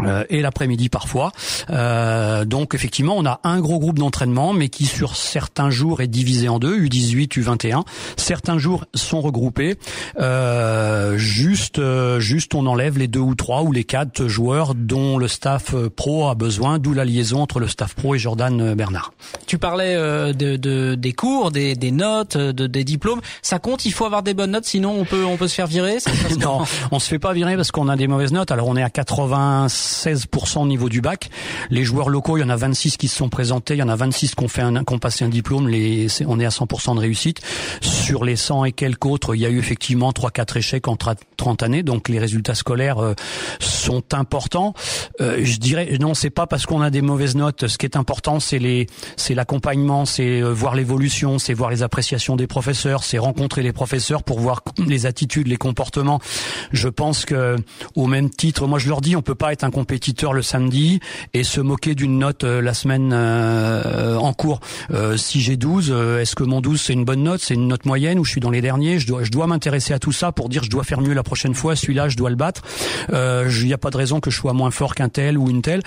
[0.00, 1.32] Euh, et l'après-midi parfois.
[1.70, 6.08] Euh, donc effectivement, on a un gros groupe d'entraînement, mais qui sur certains jours est
[6.08, 7.84] divisé en deux, U18, U21.
[8.16, 9.76] Certains jours sont regroupés.
[10.18, 15.18] Euh, juste, euh, juste, on enlève les deux ou trois ou les quatre joueurs dont
[15.18, 19.12] le staff pro a besoin, d'où la liaison entre le staff pro et Jordan Bernard.
[19.46, 23.20] Tu parlais de, de, des cours, des, des notes, de, des diplômes.
[23.42, 23.84] Ça compte.
[23.84, 25.98] Il faut avoir des bonnes notes, sinon on peut on peut se faire virer.
[26.40, 28.50] non, on se fait pas virer parce qu'on a des mauvaises notes.
[28.50, 31.30] Alors on est à 80 16% au niveau du bac.
[31.70, 33.88] Les joueurs locaux, il y en a 26 qui se sont présentés, il y en
[33.88, 35.68] a 26 qui ont fait un, qui ont passé un diplôme.
[35.68, 37.40] Les, on est à 100% de réussite.
[37.80, 40.96] Sur les 100 et quelques autres, il y a eu effectivement trois, quatre échecs en
[40.96, 41.82] 30 années.
[41.82, 43.14] Donc les résultats scolaires euh,
[43.58, 44.74] sont importants.
[45.20, 47.66] Euh, je dirais non, c'est pas parce qu'on a des mauvaises notes.
[47.66, 51.82] Ce qui est important, c'est les, c'est l'accompagnement, c'est euh, voir l'évolution, c'est voir les
[51.82, 56.20] appréciations des professeurs, c'est rencontrer les professeurs pour voir les attitudes, les comportements.
[56.72, 57.56] Je pense que
[57.94, 61.00] au même titre, moi je leur dis, on peut pas être un compétiteur le samedi
[61.34, 64.60] et se moquer d'une note euh, la semaine euh, en cours.
[64.92, 67.84] Euh, si j'ai 12, est-ce que mon 12 c'est une bonne note, c'est une note
[67.84, 69.00] moyenne ou je suis dans les derniers?
[69.00, 71.24] Je dois, je dois m'intéresser à tout ça pour dire je dois faire mieux la
[71.24, 71.74] prochaine fois.
[71.74, 72.62] Celui-là, je dois le battre.
[73.10, 75.62] Il n'y a pas de raison que je sois moins fort qu'un tel ou une
[75.62, 75.82] telle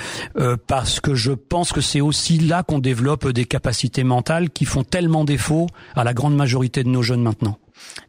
[0.68, 4.84] parce que je pense que c'est aussi là qu'on développe des capacités mentales qui font
[4.84, 7.58] tellement défaut à la grande majorité de nos jeunes maintenant.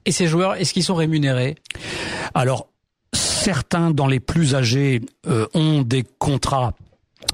[0.04, 1.56] Et ces joueurs, est-ce qu'ils sont rémunérés?
[2.34, 2.68] Alors,
[3.46, 6.74] certains dans les plus âgés euh, ont des contrats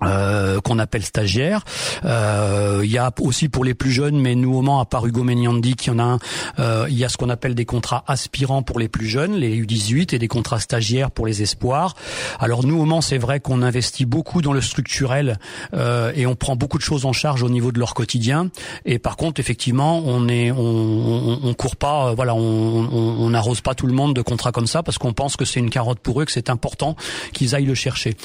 [0.04, 1.64] euh, qu'on appelle stagiaire.
[2.04, 5.06] Euh, il y a aussi pour les plus jeunes, mais nous au Mans, à part
[5.06, 6.18] Hugo Menyandi, qui en a un,
[6.58, 9.56] euh, il y a ce qu'on appelle des contrats aspirants pour les plus jeunes, les
[9.62, 11.94] U18, et des contrats stagiaires pour les espoirs.
[12.40, 15.38] Alors nous au Mans, c'est vrai qu'on investit beaucoup dans le structurel
[16.14, 18.50] et on prend beaucoup de choses en charge au niveau de leur quotidien.
[18.84, 23.74] Et par contre, effectivement, on est, on, on, on court pas, voilà, on n'arrose pas
[23.74, 26.20] tout le monde de contrats comme ça parce qu'on pense que c'est une carotte pour
[26.20, 26.96] eux, que c'est important
[27.32, 28.16] qu'ils aillent le chercher.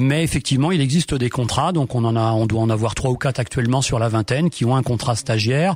[0.00, 3.10] mais effectivement, il existe des contrats, donc on en a, on doit en avoir trois
[3.10, 5.74] ou quatre actuellement sur la vingtaine qui ont un contrat stagiaire,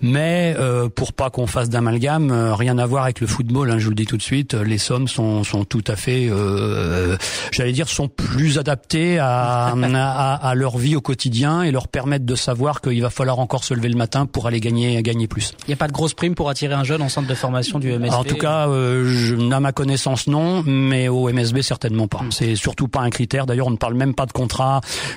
[0.00, 3.70] mais euh, pour pas qu'on fasse d'amalgame, euh, rien à voir avec le football.
[3.70, 6.28] Hein, je vous le dis tout de suite, les sommes sont, sont tout à fait,
[6.30, 7.16] euh,
[7.52, 12.24] j'allais dire, sont plus adaptées à, à, à, leur vie au quotidien et leur permettre
[12.24, 15.52] de savoir qu'il va falloir encore se lever le matin pour aller gagner, gagner plus.
[15.66, 17.78] Il n'y a pas de grosse prime pour attirer un jeune en centre de formation
[17.78, 18.14] du MSB.
[18.14, 22.22] En tout cas, euh, je, à ma connaissance non, mais au MSB certainement pas.
[22.22, 22.32] Hmm.
[22.32, 23.46] C'est surtout pas un critère.
[23.46, 24.69] D'ailleurs, on ne parle même pas de contrat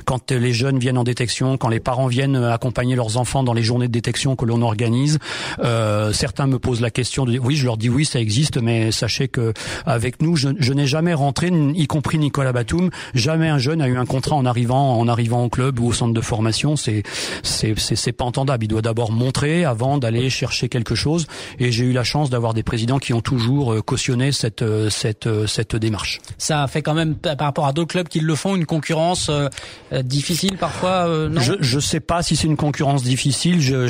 [0.06, 3.64] quand les jeunes viennent en détection, quand les parents viennent accompagner leurs enfants dans les
[3.64, 5.20] journées de détection que l'on organise.
[5.64, 8.92] Euh, certains me posent la question de oui, je leur dis oui, ça existe, mais
[8.92, 9.54] sachez que
[9.86, 13.98] avec nous, je, n'ai jamais rentré, y compris Nicolas Batum, jamais un jeune a eu
[13.98, 16.76] un contrat en arrivant en arrivant au club ou au centre de formation.
[16.76, 17.04] C'est
[17.44, 18.66] c'est c'est pas entendable.
[18.66, 21.28] Il doit d'abord montrer avant d'aller chercher quelque chose.
[21.60, 24.90] Et j'ai eu la chance d'avoir des présidents qui ont toujours euh, cautionné cette euh,
[24.90, 26.20] cette cette démarche.
[26.38, 29.30] Ça fait quand même par rapport à d'autres clubs qui le font une concurrence
[29.92, 33.62] euh, difficile parfois euh, non Je je sais pas si c'est une concurrence difficile.
[33.62, 33.88] Je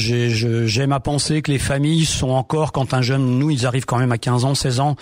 [0.66, 3.98] j'aime à penser que les familles sont encore quand un jeune nous ils arrivent quand
[3.98, 4.96] même à 15 ans, 16 ans.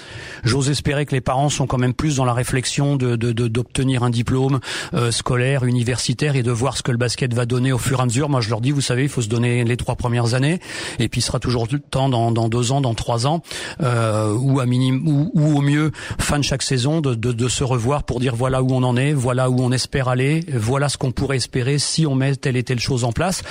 [0.44, 4.10] J'ose espérer que les parents sont quand même plus dans la réflexion de d'obtenir un
[4.10, 4.60] diplôme
[4.94, 8.04] euh, scolaire, universitaire et de voir ce que le basket va donner au fur et
[8.04, 8.30] à mesure.
[8.30, 10.60] Moi je leur dis vous savez il faut se donner les trois premières années
[11.00, 13.42] et puis il sera toujours du temps dans dans deux ans, dans trois ans
[13.80, 17.64] ou à minimum ou, ou, au mieux fin de chaque saison de, de de se
[17.64, 20.98] revoir pour dire voilà où on en est, voilà où on espère aller voilà ce
[20.98, 23.44] qu'on pourrait espérer si on met telle et telle chose en place.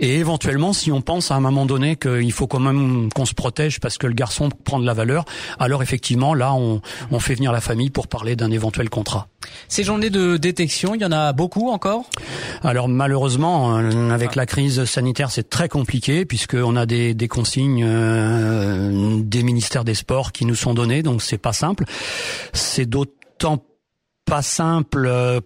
[0.00, 3.34] Et éventuellement, si on pense à un moment donné qu'il faut quand même qu'on se
[3.34, 5.24] protège parce que le garçon prend de la valeur,
[5.58, 9.28] alors effectivement, là, on, on fait venir la famille pour parler d'un éventuel contrat.
[9.68, 12.04] Ces journées de détection, il y en a beaucoup encore?
[12.62, 17.84] Alors malheureusement, euh, avec la crise sanitaire, c'est très compliqué puisqu'on a des, des consignes
[17.84, 21.84] euh, des ministères des Sports qui nous sont données, donc c'est pas simple.
[22.52, 23.64] C'est d'autant
[24.24, 25.40] pas simple euh,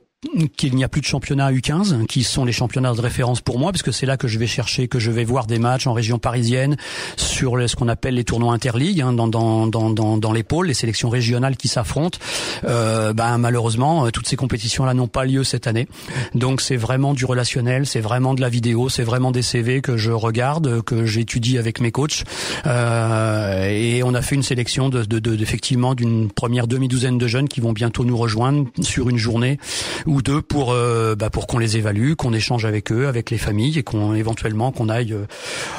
[0.57, 3.71] qu'il n'y a plus de championnats U15 qui sont les championnats de référence pour moi
[3.71, 6.19] puisque c'est là que je vais chercher que je vais voir des matchs en région
[6.19, 6.77] parisienne
[7.17, 10.75] sur ce qu'on appelle les tournois interligues hein, dans dans dans dans, les pôles les
[10.75, 12.19] sélections régionales qui s'affrontent.
[12.65, 15.87] Euh, ben malheureusement euh, toutes ces compétitions là n'ont pas lieu cette année.
[16.35, 19.99] Donc c'est vraiment du relationnel c'est vraiment de la vidéo c'est vraiment des CV que
[19.99, 22.25] je regarde que j'étudie avec mes coachs.
[22.67, 27.49] Euh, et on a fait une sélection de, effectivement d'une première demi douzaine de jeunes
[27.49, 29.59] qui vont bientôt nous rejoindre sur une journée
[30.07, 33.39] ou deux pour euh, bah, pour qu'on les évalue, qu'on échange avec eux, avec les
[33.39, 35.27] familles et qu'on éventuellement qu'on aille euh,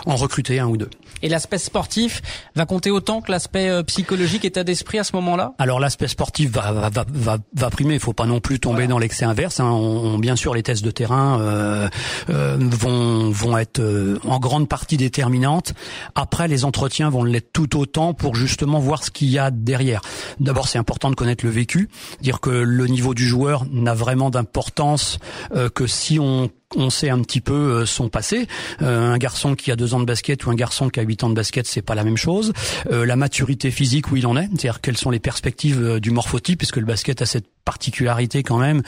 [0.06, 0.90] en recruter un ou deux.
[1.22, 2.22] Et l'aspect sportif
[2.56, 5.54] va compter autant que l'aspect euh, psychologique, état d'esprit à ce moment-là?
[5.58, 7.96] Alors l'aspect sportif va, va, va, va, primer.
[7.96, 9.60] Il faut pas non plus tomber dans l'excès inverse.
[9.60, 9.70] Hein.
[9.70, 11.90] On, bien sûr, les tests de terrain euh,
[12.30, 13.82] euh, vont vont être
[14.26, 15.74] en grande partie déterminantes.
[16.16, 20.02] Après, les entretiens vont l'être tout autant pour justement voir ce qu'il y a derrière.
[20.40, 21.90] D'abord, c'est important de connaître le vécu,
[22.22, 25.20] dire que le niveau du joueur n'a vraiment d'importance
[25.74, 28.48] que si on on sait un petit peu euh, son passé.
[28.82, 31.24] Euh, un garçon qui a deux ans de basket ou un garçon qui a huit
[31.24, 32.52] ans de basket, c'est pas la même chose.
[32.92, 36.58] Euh, la maturité physique où il en est, c'est-à-dire quelles sont les perspectives du morphotype,
[36.58, 38.82] puisque le basket a cette particularité quand même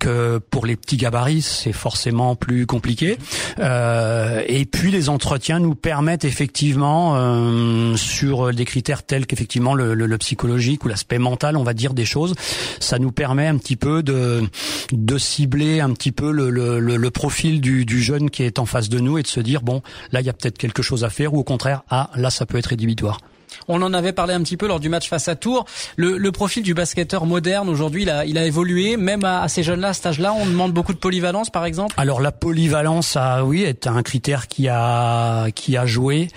[0.00, 3.16] que pour les petits gabarits c'est forcément plus compliqué.
[3.60, 9.94] Euh, et puis les entretiens nous permettent effectivement euh, sur des critères tels qu'effectivement le,
[9.94, 12.34] le, le, psychologique ou l'aspect mental, on va dire des choses,
[12.80, 14.42] ça nous permet un petit peu de
[14.90, 18.66] de cibler un petit peu le, le, le profil du, du jeune qui est en
[18.66, 19.80] face de nous et de se dire bon
[20.12, 22.44] là il y a peut-être quelque chose à faire ou au contraire ah là ça
[22.44, 23.18] peut être rédhibitoire.
[23.66, 25.64] On en avait parlé un petit peu lors du match face à Tours.
[25.96, 28.96] Le, le profil du basketteur moderne aujourd'hui, il a, il a évolué.
[28.96, 31.94] Même à, ces jeunes-là, à cet âge-là, on demande beaucoup de polyvalence, par exemple?
[31.96, 36.28] Alors la polyvalence, a, oui, est un critère qui a qui a joué.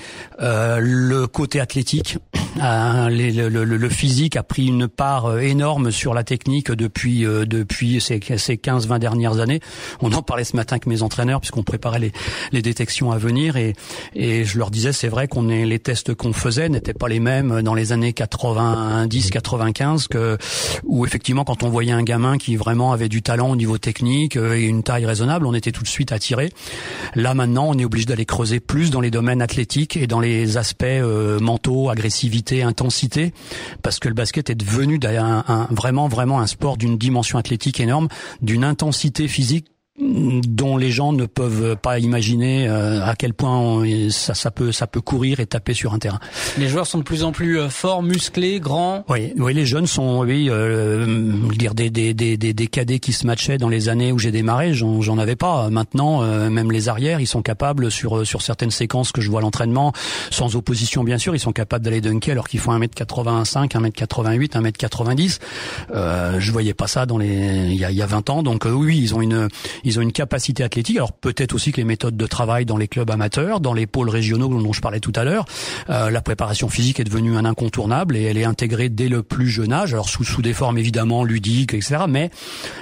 [0.41, 2.17] Euh, le côté athlétique,
[2.61, 8.01] euh, le, physique a pris une part euh, énorme sur la technique depuis euh, depuis
[8.01, 9.59] ces, ces 15-20 dernières années.
[10.01, 12.11] On en parlait ce matin avec mes entraîneurs puisqu'on préparait les,
[12.51, 13.73] les détections à venir et
[14.15, 17.19] et je leur disais c'est vrai qu'on est les tests qu'on faisait n'étaient pas les
[17.19, 20.37] mêmes dans les années 90, 95 que
[20.83, 24.35] où effectivement quand on voyait un gamin qui vraiment avait du talent au niveau technique
[24.35, 26.51] et une taille raisonnable, on était tout de suite attiré.
[27.15, 30.57] Là maintenant, on est obligé d'aller creuser plus dans les domaines athlétiques et dans les
[30.57, 30.85] aspects
[31.39, 33.33] mentaux, agressivité, intensité,
[33.81, 38.07] parce que le basket est devenu un, vraiment vraiment un sport d'une dimension athlétique énorme,
[38.41, 39.67] d'une intensité physique
[39.99, 44.85] dont les gens ne peuvent pas imaginer euh, à quel point ça, ça, peut ça
[44.85, 46.19] peut courir et taper sur un terrain.
[46.57, 49.03] Les joueurs sont de plus en plus euh, forts, musclés, grands.
[49.09, 51.05] Oui, oui, les jeunes sont oui, euh,
[51.55, 54.73] dire des, des, des, des, cadets qui se matchaient dans les années où j'ai démarré,
[54.73, 55.69] j'en avais pas.
[55.69, 59.39] Maintenant, euh, même les arrières, ils sont capables sur sur certaines séquences que je vois
[59.39, 59.93] à l'entraînement,
[60.29, 65.39] sans opposition bien sûr, ils sont capables d'aller dunker alors qu'ils font 1m85, 1m88, 1m90.
[65.93, 68.43] Euh, je voyais pas ça dans les il y a, il y a 20 ans.
[68.43, 69.47] Donc oui, ils ont une
[69.87, 70.97] ils ont une capacité athlétique.
[70.97, 74.09] Alors peut-être aussi que les méthodes de travail dans les clubs amateurs, dans les pôles
[74.09, 75.45] régionaux dont je parlais tout à l'heure,
[75.89, 79.47] euh, la préparation physique est devenue un incontournable et elle est intégrée dès le plus
[79.47, 79.93] jeune âge.
[79.93, 82.03] Alors sous, sous des formes évidemment ludiques, etc.
[82.09, 82.29] Mais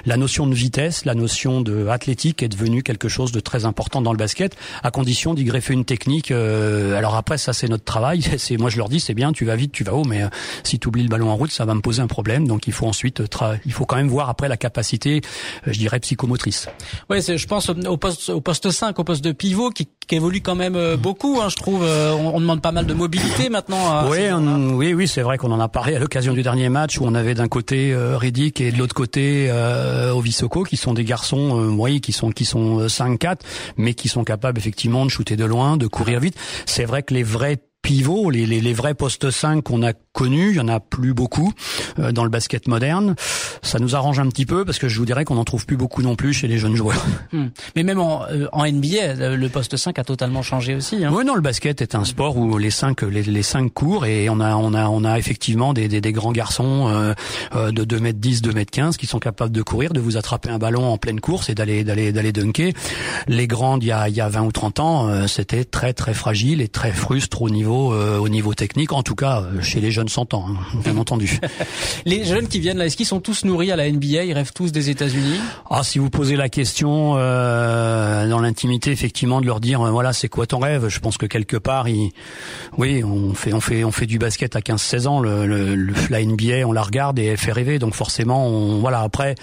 [0.04, 4.02] la notion de vitesse, la notion de athlétique est devenue quelque chose de très important
[4.02, 6.32] dans le basket, à condition d'y greffer une technique.
[6.32, 8.22] Euh, alors après, ça c'est notre travail.
[8.38, 10.28] C'est moi je leur dis c'est bien, tu vas vite, tu vas haut, mais euh,
[10.62, 12.46] si tu oublies le ballon en route, ça va me poser un problème.
[12.46, 13.22] Donc il faut ensuite,
[13.64, 15.20] il faut quand même voir après la capacité,
[15.66, 16.68] je dirais psychomotrice.
[17.10, 20.40] Oui, je pense au poste au poste 5, au poste de pivot qui, qui évolue
[20.40, 21.40] quand même euh, beaucoup.
[21.40, 21.82] Hein, je trouve.
[21.84, 24.08] Euh, on, demande pas mal de mobilité maintenant.
[24.08, 27.04] Oui, oui, oui, c'est vrai qu'on en a parlé à l'occasion du dernier match où
[27.04, 31.04] on avait d'un côté euh, Riddick et de l'autre côté euh, Ovisoko, qui sont des
[31.04, 33.38] garçons, euh, oui, qui sont qui sont 5-4,
[33.76, 36.36] mais qui sont capables effectivement de shooter de loin, de courir vite.
[36.66, 40.50] C'est vrai que les vrais pivots, les, les, les vrais postes 5 qu'on a connus,
[40.50, 41.52] il y en a plus beaucoup
[42.00, 43.14] euh, dans le basket moderne.
[43.62, 45.76] Ça nous arrange un petit peu parce que je vous dirais qu'on n'en trouve plus
[45.76, 47.06] beaucoup non plus chez les jeunes joueurs.
[47.32, 47.46] Hmm.
[47.76, 51.04] Mais même en, euh, en, NBA, le poste 5 a totalement changé aussi.
[51.04, 51.12] Hein.
[51.14, 54.28] Oui, non, le basket est un sport où les 5 les, les cinq courent et
[54.30, 56.88] on a on a on a effectivement des, des, des grands garçons
[57.54, 60.16] euh, de 2 mètres 10, 2 mètres 15 qui sont capables de courir, de vous
[60.16, 62.72] attraper un ballon en pleine course et d'aller d'aller d'aller dunker.
[63.28, 66.14] Les grands il y a il y a 20 ou 30 ans, c'était très très
[66.14, 69.80] fragile et très frustre au niveau euh, au niveau technique, en tout cas euh, chez
[69.80, 71.38] les jeunes 100 ans, hein, bien entendu.
[72.04, 74.52] les jeunes qui viennent là, est-ce qu'ils sont tous nourris à la NBA Ils rêvent
[74.54, 75.38] tous des États-Unis?
[75.70, 80.28] Ah, si vous posez la question euh, dans l'intimité, effectivement, de leur dire voilà, c'est
[80.28, 80.88] quoi ton rêve?
[80.88, 82.12] Je pense que quelque part, ils...
[82.78, 85.20] oui, on fait on fait on fait du basket à 15-16 ans.
[85.20, 87.78] Le, le, la NBA, on la regarde et elle fait rêver.
[87.78, 89.00] Donc forcément, on, voilà.
[89.00, 89.34] Après,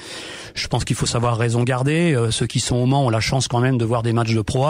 [0.56, 2.18] je pense qu'il faut savoir raison garder.
[2.32, 4.42] ceux qui sont au Mans ont la chance quand même de voir des matchs de
[4.42, 4.64] pro.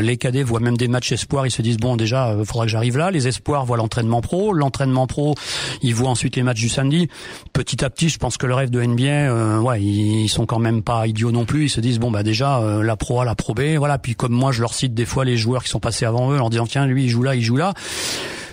[0.00, 1.46] les cadets voient même des matchs espoirs.
[1.46, 3.10] Ils se disent bon, déjà, que j'arrive là.
[3.10, 4.52] Les espoirs voient l'entraînement pro.
[4.52, 5.34] L'entraînement pro,
[5.82, 7.08] ils voient ensuite les matchs du samedi.
[7.52, 10.58] Petit à petit, je pense que le rêve de NBA, euh, ouais, ils sont quand
[10.58, 11.64] même pas idiots non plus.
[11.64, 13.98] Ils se disent bon bah déjà euh, la pro A, la pro B, voilà.
[13.98, 16.40] Puis comme moi, je leur cite des fois les joueurs qui sont passés avant eux,
[16.40, 17.74] en disant tiens lui il joue là, il joue là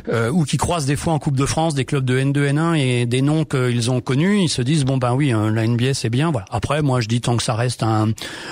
[0.10, 2.78] euh, ou qui croisent des fois en Coupe de France des clubs de N2, N1
[2.78, 5.94] et des noms qu'ils ont connus, ils se disent bon ben oui, hein, la NBA
[5.94, 6.32] c'est bien.
[6.32, 6.46] Voilà.
[6.52, 8.10] Après, moi je dis tant que ça reste un,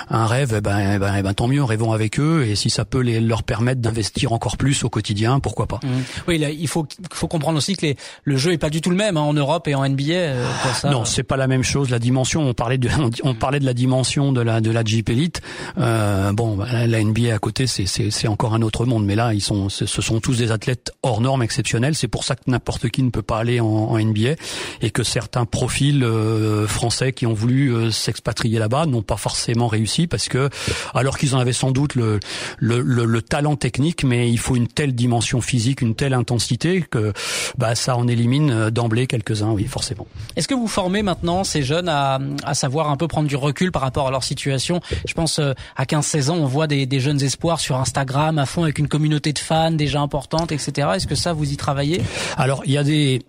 [0.09, 2.69] un rêve, eh ben, eh ben, eh ben, tant mieux, rêvons avec eux et si
[2.69, 5.79] ça peut les, leur permettre d'investir encore plus au quotidien, pourquoi pas.
[5.83, 5.87] Mmh.
[6.27, 8.89] Oui, là, il faut faut comprendre aussi que les, le jeu est pas du tout
[8.89, 10.13] le même hein, en Europe et en NBA.
[10.13, 10.89] Euh, ça.
[10.89, 11.89] Non, c'est pas la même chose.
[11.89, 12.89] La dimension, on parlait de
[13.23, 15.41] on parlait de la dimension de la de la Jeep Elite.
[15.77, 19.41] Euh, bon, la NBA à côté, c'est c'est encore un autre monde, mais là ils
[19.41, 21.95] sont ce sont tous des athlètes hors normes exceptionnels.
[21.95, 24.35] C'est pour ça que n'importe qui ne peut pas aller en, en, NBA
[24.81, 29.67] et que certains profils euh, français qui ont voulu euh, s'expatrier là-bas n'ont pas forcément
[29.67, 30.49] réussi parce que
[30.93, 32.19] alors qu'ils en avaient sans doute le,
[32.57, 36.81] le, le, le, talent technique, mais il faut une telle dimension physique, une telle intensité
[36.81, 37.13] que
[37.57, 40.07] bah, ça en élimine euh, d'emblée quelques-uns, oui, forcément.
[40.35, 43.71] Est-ce que vous formez maintenant ces jeunes à, à savoir un peu prendre du recul
[43.71, 44.81] par rapport à leur situation?
[45.05, 48.63] Je pense à 15-16 ans, on voit des, des jeunes espoirs sur Instagram à fond
[48.63, 50.89] avec une communauté de fans déjà importante, etc.
[50.95, 52.01] Est-ce que ça vous y travaillez?
[52.37, 53.21] Alors il y a des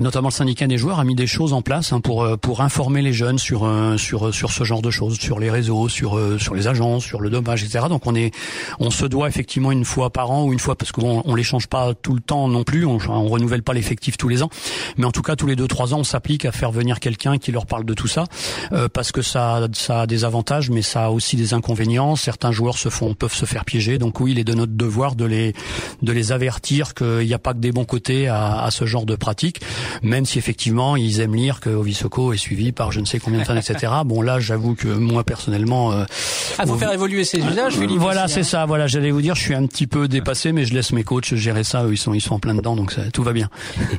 [0.00, 2.60] notamment le syndicat des joueurs a mis des choses en place hein, pour euh, pour
[2.60, 6.16] informer les jeunes sur euh, sur sur ce genre de choses, sur les réseaux, sur
[6.16, 7.86] euh, sur les agences, sur le dommage, etc.
[7.88, 8.32] Donc on est
[8.78, 11.42] on se doit effectivement une fois par an ou une fois parce qu'on on les
[11.42, 14.50] change pas tout le temps non plus, on, on renouvelle pas l'effectif tous les ans,
[14.96, 17.38] mais en tout cas tous les deux trois ans on s'applique à faire venir quelqu'un
[17.38, 18.24] qui leur parle de tout ça
[18.92, 22.16] parce que ça ça a des avantages mais ça a aussi des inconvénients.
[22.16, 25.14] Certains joueurs se font peuvent se faire piéger, donc oui il est de notre devoir
[25.14, 25.54] de les
[26.02, 29.06] de les avertir qu'il n'y a pas que des bons côtés à, à ce genre
[29.06, 29.60] de pratique
[30.02, 33.40] même si effectivement ils aiment lire que Ovisoko est suivi par je ne sais combien
[33.40, 33.92] de fans, etc.
[34.04, 36.04] Bon là, j'avoue que moi personnellement, euh,
[36.58, 37.98] ah, faut faire évoluer ses usages, Philippe.
[37.98, 38.44] Voilà, c'est hein.
[38.44, 38.66] ça.
[38.66, 41.34] Voilà, j'allais vous dire, je suis un petit peu dépassé, mais je laisse mes coachs
[41.34, 41.84] gérer ça.
[41.84, 43.48] Eux, ils sont ils sont en plein dedans, donc ça, tout va bien.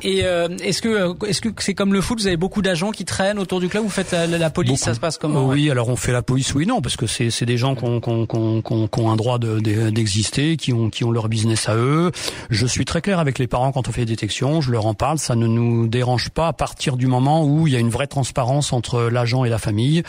[0.02, 3.04] Et euh, est-ce que est-ce que c'est comme le foot Vous avez beaucoup d'agents qui
[3.04, 3.82] traînent autour du club.
[3.82, 6.66] Vous faites la, police, ça se passe comment Oui, alors on fait la police, oui,
[6.66, 10.72] non, parce que c'est c'est des gens qui ont, qui ont, un droit d'exister, qui
[10.72, 12.12] ont qui ont leur business à eux.
[12.50, 14.60] Je suis très clair avec les parents quand on fait des détections.
[14.60, 15.18] Je leur en parle.
[15.18, 18.06] Ça ne nous dérange pas à partir du moment où il y a une vraie
[18.06, 20.02] transparence entre l'agent et la famille,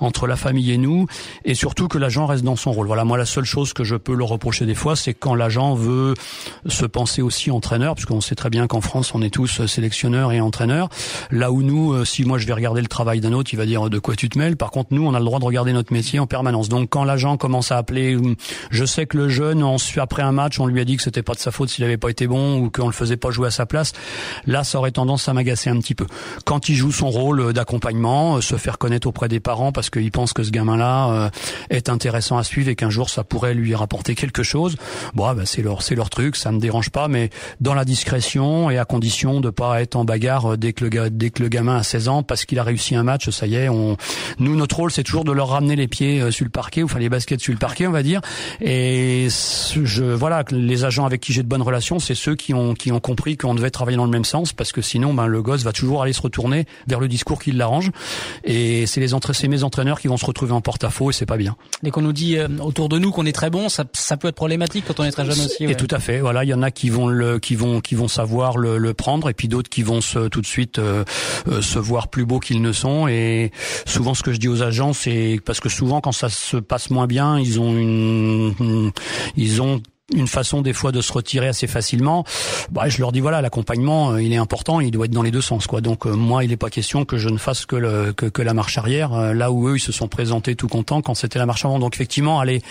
[0.00, 1.06] entre la famille et nous,
[1.44, 2.86] et surtout que l'agent reste dans son rôle.
[2.86, 5.74] Voilà, moi la seule chose que je peux le reprocher des fois, c'est quand l'agent
[5.74, 6.14] veut
[6.66, 10.40] se penser aussi entraîneur, puisqu'on sait très bien qu'en France on est tous sélectionneurs et
[10.40, 10.88] entraîneurs.
[11.30, 13.66] Là où nous, euh, si moi je vais regarder le travail d'un autre, il va
[13.66, 14.56] dire de quoi tu te mêles.
[14.56, 16.68] Par contre, nous, on a le droit de regarder notre métier en permanence.
[16.68, 18.16] Donc quand l'agent commence à appeler,
[18.70, 19.64] je sais que le jeune,
[19.96, 21.96] après un match, on lui a dit que c'était pas de sa faute s'il avait
[21.96, 23.92] pas été bon ou qu'on le faisait pas jouer à sa place.
[24.46, 26.06] Là, ça aurait tendance à m'agacer un petit peu.
[26.44, 30.10] Quand il joue son rôle d'accompagnement, euh, se faire connaître auprès des parents parce qu'il
[30.10, 31.30] pense que ce gamin-là euh,
[31.70, 34.76] est intéressant à suivre et qu'un jour ça pourrait lui rapporter quelque chose,
[35.14, 37.84] bon, ah, bah, c'est leur c'est leur truc, ça me dérange pas, mais dans la
[37.84, 41.42] discrétion et à condition de pas être en bagarre euh, dès que le dès que
[41.42, 43.96] le gamin a 16 ans parce qu'il a réussi un match, ça y est, on
[44.38, 47.08] nous notre rôle c'est toujours de leur ramener les pieds sur le parquet, enfin les
[47.08, 48.20] baskets sur le parquet, on va dire.
[48.60, 52.74] Et je voilà, les agents avec qui j'ai de bonnes relations, c'est ceux qui ont
[52.74, 55.42] qui ont compris qu'on devait travailler dans le même sens parce que sinon ben le
[55.42, 57.90] gosse va toujours aller se retourner vers le discours qui l'arrange.
[58.44, 61.36] Et c'est les c'est mes entraîneurs qui vont se retrouver en porte-à-faux et c'est pas
[61.36, 61.56] bien.
[61.82, 64.28] Dès qu'on nous dit euh, autour de nous qu'on est très bon, ça, ça peut
[64.28, 65.64] être problématique quand on est très jeune aussi.
[65.64, 66.20] Et tout à fait.
[66.20, 68.94] Voilà, il y en a qui vont le, qui vont, qui vont savoir le, le
[68.94, 71.04] prendre et puis d'autres qui vont se, tout de suite euh,
[71.48, 73.08] euh, se voir plus beaux qu'ils ne sont.
[73.08, 73.52] Et
[73.86, 76.90] souvent, ce que je dis aux agents, c'est parce que souvent, quand ça se passe
[76.90, 78.92] moins bien, ils ont une
[79.36, 79.82] ils ont
[80.14, 82.24] une façon des fois de se retirer assez facilement.
[82.70, 85.30] Bah, je leur dis voilà, l'accompagnement, euh, il est important, il doit être dans les
[85.30, 85.80] deux sens quoi.
[85.80, 88.42] Donc euh, moi, il n'est pas question que je ne fasse que, le, que, que
[88.42, 91.38] la marche arrière, euh, là où eux ils se sont présentés tout contents quand c'était
[91.38, 91.78] la marche avant.
[91.78, 92.62] Donc effectivement, aller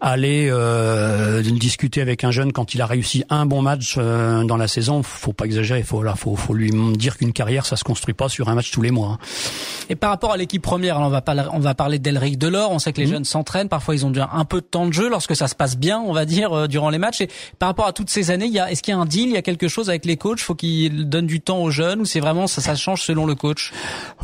[0.00, 4.68] aller euh, discuter avec un jeune quand il a réussi un bon match dans la
[4.68, 8.14] saison, faut pas exagérer, faut là, faut, faut lui dire qu'une carrière ça se construit
[8.14, 9.12] pas sur un match tous les mois.
[9.12, 9.18] Hein.
[9.88, 12.70] Et par rapport à l'équipe première, on va parler, on va parler d'Elric Delors.
[12.70, 13.10] On sait que les mmh.
[13.10, 15.54] jeunes s'entraînent, parfois ils ont déjà un peu de temps de jeu lorsque ça se
[15.54, 17.20] passe bien, on va dire durant les matchs.
[17.20, 19.06] Et par rapport à toutes ces années, il y a, est-ce qu'il y a un
[19.06, 20.40] deal, il y a quelque chose avec les coachs?
[20.40, 23.34] Faut qu'ils donnent du temps aux jeunes ou c'est vraiment ça, ça change selon le
[23.34, 23.72] coach?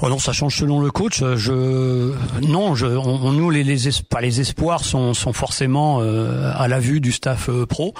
[0.00, 1.22] Oh Non, ça change selon le coach.
[1.36, 6.68] Je non, je, on, nous les les, pas les espoirs sont, sont forcément euh, à
[6.68, 7.94] la vue du staff euh, pro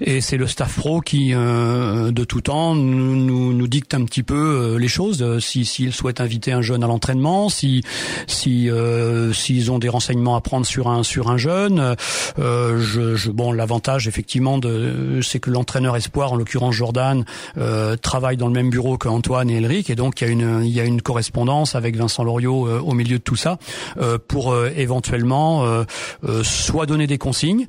[0.00, 4.04] et c'est le staff pro qui euh, de tout temps nous, nous, nous, dicte un
[4.04, 5.38] petit peu les choses.
[5.38, 7.82] Si s'ils souhaitent inviter un jeune à l'entraînement, si
[8.26, 8.68] si
[9.32, 11.94] s'ils ont des renseignements à prendre sur un sur un jeune,
[12.38, 17.24] je, je bon l'avantage l'avantage effectivement de, c'est que l'entraîneur espoir, en l'occurrence Jordan,
[17.58, 20.32] euh, travaille dans le même bureau que Antoine et Elric, et donc il y a
[20.32, 23.58] une, il y a une correspondance avec Vincent Loriot euh, au milieu de tout ça
[24.00, 25.64] euh, pour éventuellement
[26.42, 27.66] soit donner des consignes,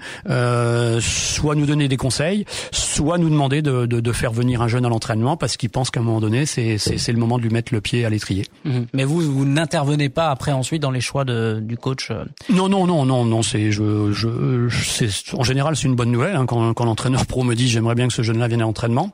[0.99, 4.85] soit nous donner des conseils, soit nous demander de, de, de faire venir un jeune
[4.85, 7.43] à l'entraînement parce qu'il pense qu'à un moment donné c'est, c'est, c'est le moment de
[7.43, 8.45] lui mettre le pied à l'étrier.
[8.65, 8.79] Mmh.
[8.93, 12.11] Mais vous, vous n'intervenez pas après ensuite dans les choix de, du coach
[12.49, 13.41] Non, non, non, non, non.
[13.41, 17.55] C'est, je, je, c'est, en général, c'est une bonne hein, quand, quand l'entraîneur pro me
[17.55, 19.11] dit j'aimerais bien que ce jeune-là vienne à l'entraînement.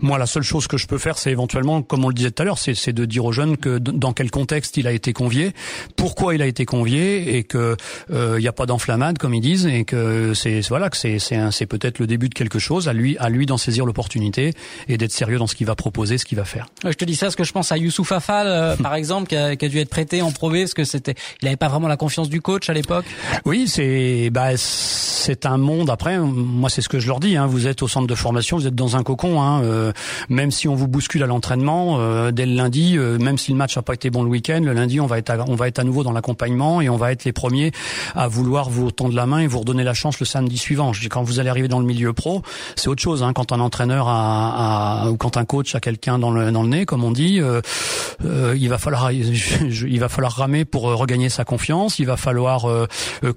[0.00, 2.42] Moi, la seule chose que je peux faire, c'est éventuellement, comme on le disait tout
[2.42, 5.52] à l'heure, c'est de dire aux jeunes que dans quel contexte il a été convié,
[5.96, 7.76] pourquoi il a été convié, et que
[8.10, 11.18] euh, il n'y a pas d'enflammade, comme ils disent, et que c'est voilà que c'est
[11.18, 12.88] c'est peut-être le début de quelque chose.
[12.88, 14.52] À lui à lui d'en saisir l'opportunité
[14.88, 16.66] et d'être sérieux dans ce qu'il va proposer, ce qu'il va faire.
[16.84, 19.36] Je te dis ça parce que je pense à Youssouf Afal, euh, par exemple, qui
[19.36, 21.88] a, qui a, dû être prêté en Pro parce que c'était, il n'avait pas vraiment
[21.88, 23.04] la confiance du coach à l'époque.
[23.44, 25.90] Oui, c'est bah c'est un monde.
[25.90, 27.36] Après, moi, c'est ce que je leur dis.
[27.36, 29.42] Hein, vous êtes au centre de formation, vous êtes dans un cocon.
[29.42, 29.87] Hein, euh,
[30.28, 33.56] même si on vous bouscule à l'entraînement euh, dès le lundi, euh, même si le
[33.56, 35.68] match n'a pas été bon le week-end, le lundi on va être à, on va
[35.68, 37.72] être à nouveau dans l'accompagnement et on va être les premiers
[38.14, 40.92] à vouloir vous tendre la main et vous redonner la chance le samedi suivant.
[41.10, 42.42] Quand vous allez arriver dans le milieu pro,
[42.76, 43.22] c'est autre chose.
[43.22, 46.68] Hein, quand un entraîneur a, ou quand un coach a quelqu'un dans le dans le
[46.68, 51.44] nez, comme on dit, euh, il va falloir il va falloir ramer pour regagner sa
[51.44, 51.98] confiance.
[51.98, 52.66] Il va falloir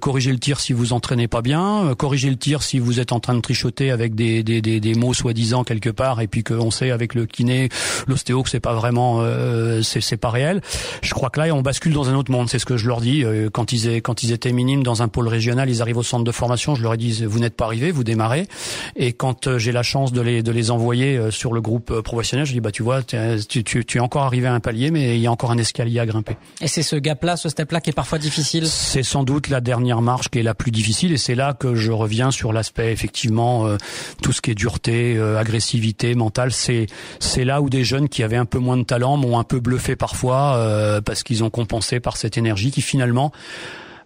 [0.00, 3.20] corriger le tir si vous entraînez pas bien, corriger le tir si vous êtes en
[3.20, 6.72] train de trichoter avec des des, des, des mots soi-disant quelque part et puis qu'on
[6.72, 7.68] sait avec le kiné,
[8.08, 10.60] l'ostéo que c'est pas vraiment, euh, c'est pas réel.
[11.02, 12.48] Je crois que là, on bascule dans un autre monde.
[12.48, 15.08] C'est ce que je leur dis euh, quand ils quand ils étaient minimes dans un
[15.08, 16.74] pôle régional, ils arrivent au centre de formation.
[16.74, 18.48] Je leur dit, vous n'êtes pas arrivés, vous démarrez.
[18.96, 22.46] Et quand euh, j'ai la chance de les de les envoyer sur le groupe professionnel,
[22.46, 25.16] je dis bah tu vois, tu, tu, tu es encore arrivé à un palier, mais
[25.16, 26.36] il y a encore un escalier à grimper.
[26.62, 28.66] Et c'est ce gap-là, ce step-là qui est parfois difficile?
[28.66, 31.74] C'est sans doute la dernière marche qui est la plus difficile, et c'est là que
[31.74, 33.66] je reviens sur l'aspect effectivement
[34.22, 36.52] tout ce qui est dureté, agressivité mentale.
[36.52, 36.86] C'est
[37.18, 39.60] c'est là où des jeunes qui avaient un peu moins de talent m'ont un peu
[39.60, 43.32] bluffé parfois euh, parce qu'ils ont compensé par cette énergie qui finalement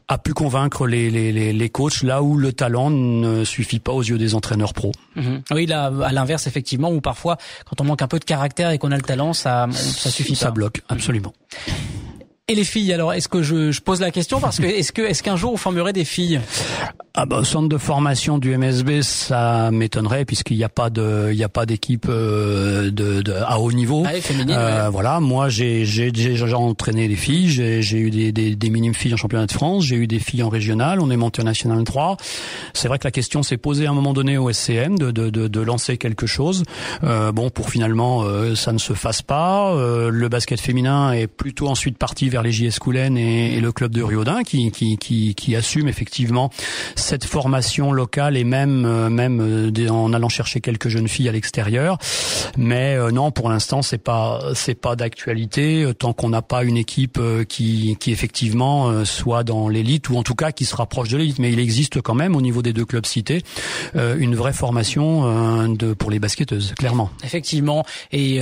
[0.08, 4.02] a pu convaincre les, les, les, coachs là où le talent ne suffit pas aux
[4.02, 4.92] yeux des entraîneurs pros.
[5.16, 5.42] Mhm.
[5.50, 7.38] Oui, là, à l'inverse, effectivement, où parfois,
[7.68, 10.36] quand on manque un peu de caractère et qu'on a le talent, ça, ça suffit
[10.36, 10.50] ça pas.
[10.50, 11.32] Ça bloque, absolument.
[12.48, 15.02] Et les filles, alors est-ce que je, je, pose la question parce que est-ce que
[15.02, 16.40] est-ce qu'un jour vous formerez des filles?
[17.18, 21.36] Ah bah, centre de formation du MSB, ça m'étonnerait puisqu'il n'y a pas de, il
[21.36, 24.04] y a pas d'équipe euh, de, de, à haut niveau.
[24.06, 28.30] Ah, féminine, euh, Voilà, moi j'ai j'ai déjà entraîné des filles, j'ai j'ai eu des,
[28.30, 31.10] des, des minimes filles en championnat de France, j'ai eu des filles en régional, on
[31.10, 32.16] est monté en national 3.
[32.74, 35.30] C'est vrai que la question s'est posée à un moment donné au SCM de de,
[35.30, 36.62] de, de lancer quelque chose.
[37.02, 39.74] Euh, bon, pour finalement euh, ça ne se fasse pas.
[39.74, 43.72] Euh, le basket féminin est plutôt ensuite parti vers les JS Coulennes et, et, le
[43.72, 46.50] club de Riodin qui qui qui, qui assume effectivement
[46.94, 51.32] cette formation locale et même euh, même euh, en allant chercher quelques jeunes filles à
[51.32, 51.98] l'extérieur.
[52.56, 56.76] Mais euh, non, pour l'instant, c'est pas c'est pas d'actualité tant qu'on n'a pas une
[56.76, 61.16] équipe qui qui effectivement soit dans l'élite ou en tout cas qui se rapproche de
[61.16, 61.38] l'élite.
[61.38, 63.42] Mais il existe quand même au niveau des deux clubs cités
[63.94, 67.10] une vraie formation de pour les basketteuses, clairement.
[67.24, 68.40] Effectivement, et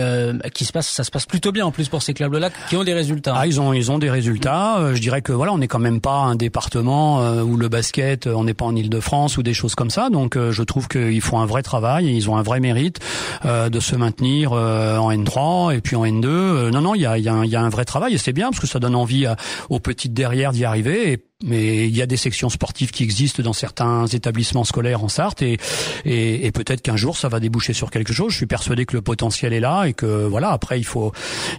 [0.55, 2.85] qui se passe, ça se passe plutôt bien en plus pour ces clubs-là qui ont
[2.85, 3.35] des résultats.
[3.37, 4.95] Ah, ils ont ils ont des résultats.
[4.95, 8.45] Je dirais que voilà, on n'est quand même pas un département où le basket, on
[8.45, 10.11] n'est pas en Ile-de-France ou des choses comme ça.
[10.11, 13.01] Donc euh, je trouve qu'ils font un vrai travail et ils ont un vrai mérite
[13.45, 16.71] euh, de se maintenir euh, en N3 et puis en N2.
[16.71, 18.95] non, non, il y a, un vrai travail et c'est bien parce que ça donne
[18.95, 19.27] envie
[19.71, 21.25] aux petites derrière d'y arriver.
[21.43, 25.43] Mais il y a des sections sportives qui existent dans certains établissements scolaires en Sarthe
[25.43, 25.59] et,
[26.05, 28.33] et, et peut-être qu'un jour ça va déboucher sur quelque chose.
[28.33, 31.13] Je suis persuadé que le potentiel est là et que voilà après il faut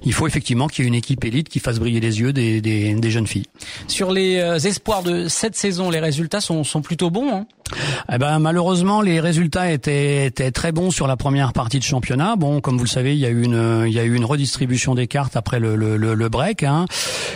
[0.04, 2.62] il faut effectivement qu'il y ait une équipe élite qui fasse briller les yeux des,
[2.62, 3.48] des, des jeunes filles.
[3.88, 7.32] Sur les euh, espoirs de cette saison, les résultats sont, sont plutôt bons.
[7.32, 7.46] Hein?
[8.12, 12.38] Eh ben malheureusement les résultats étaient, étaient très bons sur la première partie de championnat.
[12.38, 14.26] Bon comme vous le savez il y a eu une il y a eu une
[14.26, 16.86] redistribution des cartes après le le, le, break hein.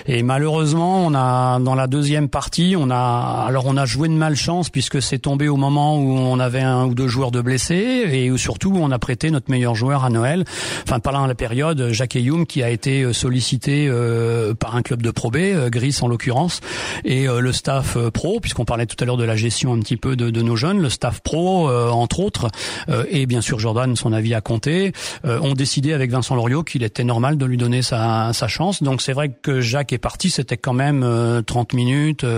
[0.08, 2.39] et malheureusement on a dans la deuxième partie
[2.78, 6.40] on a alors on a joué de malchance puisque c'est tombé au moment où on
[6.40, 10.04] avait un ou deux joueurs de blessés et surtout on a prêté notre meilleur joueur
[10.06, 10.46] à Noël.
[10.84, 15.02] Enfin pendant la période Jacques Youm qui a été euh, sollicité euh, par un club
[15.02, 16.62] de Pro B, euh, Gris en l'occurrence
[17.06, 20.16] et le staff pro puisqu'on parlait tout à l'heure de la gestion un petit peu
[20.16, 22.48] de, de nos jeunes, le staff pro euh, entre autres,
[22.90, 24.94] euh, et bien sûr Jordan, son avis à compter,
[25.26, 28.84] euh, ont décidé avec Vincent Loriot qu'il était normal de lui donner sa, sa chance.
[28.84, 31.06] Donc c'est vrai que Jacques est parti, c'était quand même
[31.46, 32.30] 30 minutes, shoot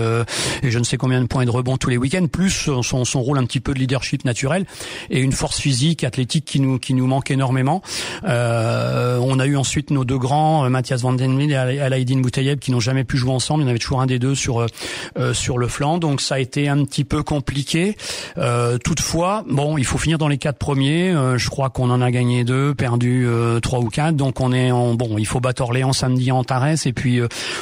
[0.62, 3.22] et je ne sais combien de points de rebond tous les week-ends, plus son, son
[3.22, 4.66] rôle un petit peu de leadership naturel
[5.10, 7.82] et une force physique, athlétique qui nous qui nous manque énormément.
[8.22, 12.80] on a eu ensuite nos deux grands, Mathias Van Den et Alaïdine Boutayeb, qui n'ont
[12.80, 13.62] jamais pu jouer ensemble.
[13.62, 14.66] Il y en avait toujours un des deux sur
[15.32, 17.96] sur le flanc, donc ça a été un petit peu compliqué.
[18.84, 21.12] toutefois, bon, il faut finir dans les quatre premiers.
[21.36, 23.26] je crois qu'on en a gagné deux, perdu
[23.62, 25.18] trois ou quatre, donc on est en bon.
[25.18, 27.20] Il faut battre Orléans samedi en Tarès et puis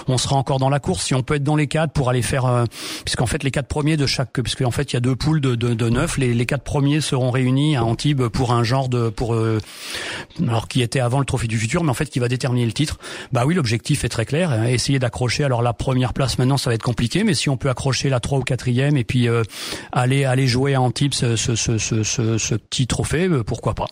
[0.09, 1.05] on sera encore dans la course.
[1.05, 2.65] Si on peut être dans les quatre pour aller faire, euh,
[3.05, 5.55] puisqu'en fait les quatre premiers de chaque, puisqu'en fait il y a deux poules de,
[5.55, 9.35] de, neuf, les, les quatre premiers seront réunis à Antibes pour un genre de, pour
[9.35, 9.59] euh,
[10.41, 12.73] alors qui était avant le Trophée du Futur, mais en fait qui va déterminer le
[12.73, 12.99] titre.
[13.33, 14.51] Bah oui, l'objectif est très clair.
[14.51, 15.45] Hein, essayer d'accrocher.
[15.45, 18.21] Alors la première place maintenant, ça va être compliqué, mais si on peut accrocher la
[18.21, 19.43] 3 ou quatrième et puis euh,
[19.93, 23.87] aller aller jouer à Antibes ce, ce, ce, ce, ce petit trophée, pourquoi pas.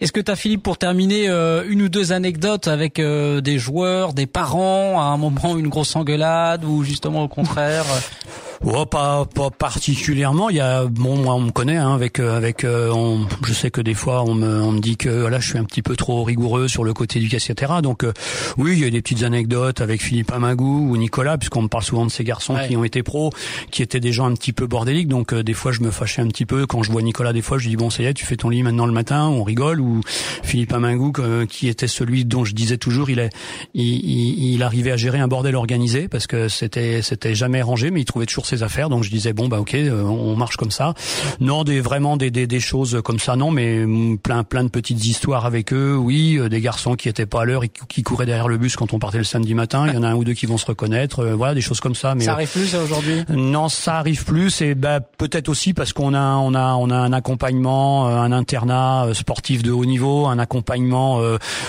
[0.00, 3.58] Est-ce que tu as Philippe pour terminer euh, une ou deux anecdotes avec euh, des
[3.58, 7.84] joueurs, des parents à un moment une grosse engueulade ou justement au contraire
[8.64, 10.48] Oh, pas, pas particulièrement.
[10.48, 12.62] Il y a bon, moi on me connaît hein, avec avec.
[12.62, 15.48] Euh, on, je sais que des fois on me, on me dit que voilà, je
[15.48, 17.54] suis un petit peu trop rigoureux sur le côté du etc.
[17.82, 18.12] Donc euh,
[18.58, 21.82] oui, il y a des petites anecdotes avec Philippe Amagou ou Nicolas, puisqu'on me parle
[21.82, 23.30] souvent de ces garçons qui ont été pros,
[23.72, 25.08] qui étaient des gens un petit peu bordéliques.
[25.08, 27.32] Donc des fois je me fâchais un petit peu quand je vois Nicolas.
[27.32, 29.26] Des fois je dis bon ça y est, tu fais ton lit maintenant le matin,
[29.26, 29.61] on rigole.
[29.80, 30.00] Ou
[30.42, 31.12] Philippe Amagou
[31.48, 33.30] qui était celui dont je disais toujours il est
[33.74, 37.90] il, il, il arrivait à gérer un bordel organisé parce que c'était c'était jamais rangé,
[37.90, 38.90] mais il trouvait toujours affaires.
[38.90, 40.94] Donc je disais bon bah ok, euh, on marche comme ça.
[41.40, 44.68] Non, des vraiment des, des, des choses comme ça non, mais mm, plein plein de
[44.68, 45.96] petites histoires avec eux.
[45.96, 48.76] Oui, euh, des garçons qui étaient pas à l'heure et qui couraient derrière le bus
[48.76, 49.86] quand on partait le samedi matin.
[49.88, 51.20] Il y en a un ou deux qui vont se reconnaître.
[51.20, 52.14] Euh, voilà des choses comme ça.
[52.14, 53.24] Mais ça arrive plus aujourd'hui?
[53.30, 54.60] Non, ça arrive plus.
[54.60, 59.08] Et bah peut-être aussi parce qu'on a on a on a un accompagnement, un internat
[59.12, 61.20] sportif de haut niveau, un accompagnement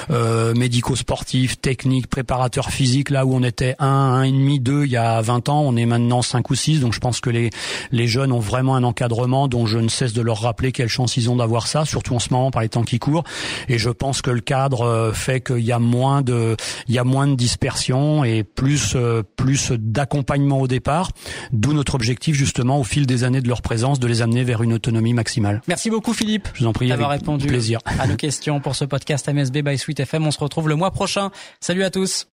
[0.10, 3.10] euh, médico-sportif, technique, préparateur physique.
[3.10, 5.76] Là où on était un, un et demi, deux il y a 20 ans, on
[5.76, 6.80] est maintenant cinq ou six.
[6.80, 7.50] Donc je pense que les
[7.92, 11.18] les jeunes ont vraiment un encadrement dont je ne cesse de leur rappeler quelle chance
[11.18, 13.24] ils ont d'avoir ça, surtout en ce moment par les temps qui courent.
[13.68, 16.56] Et je pense que le cadre euh, fait qu'il y a moins de
[16.88, 21.12] il y a moins de dispersion et plus euh, plus d'accompagnement au départ.
[21.52, 24.62] D'où notre objectif justement au fil des années de leur présence de les amener vers
[24.62, 25.62] une autonomie maximale.
[25.68, 26.50] Merci beaucoup Philippe.
[26.54, 27.80] Je vous en prie d'avoir répondu plaisir.
[28.00, 30.28] à nos questions pour ce podcast MSB by Sweet FM.
[30.28, 31.32] On se retrouve le mois prochain.
[31.60, 32.28] Salut à tous.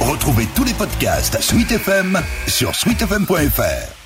[0.00, 4.01] Retrouvez tous les podcasts Sweet FM sur sweetfm.fr.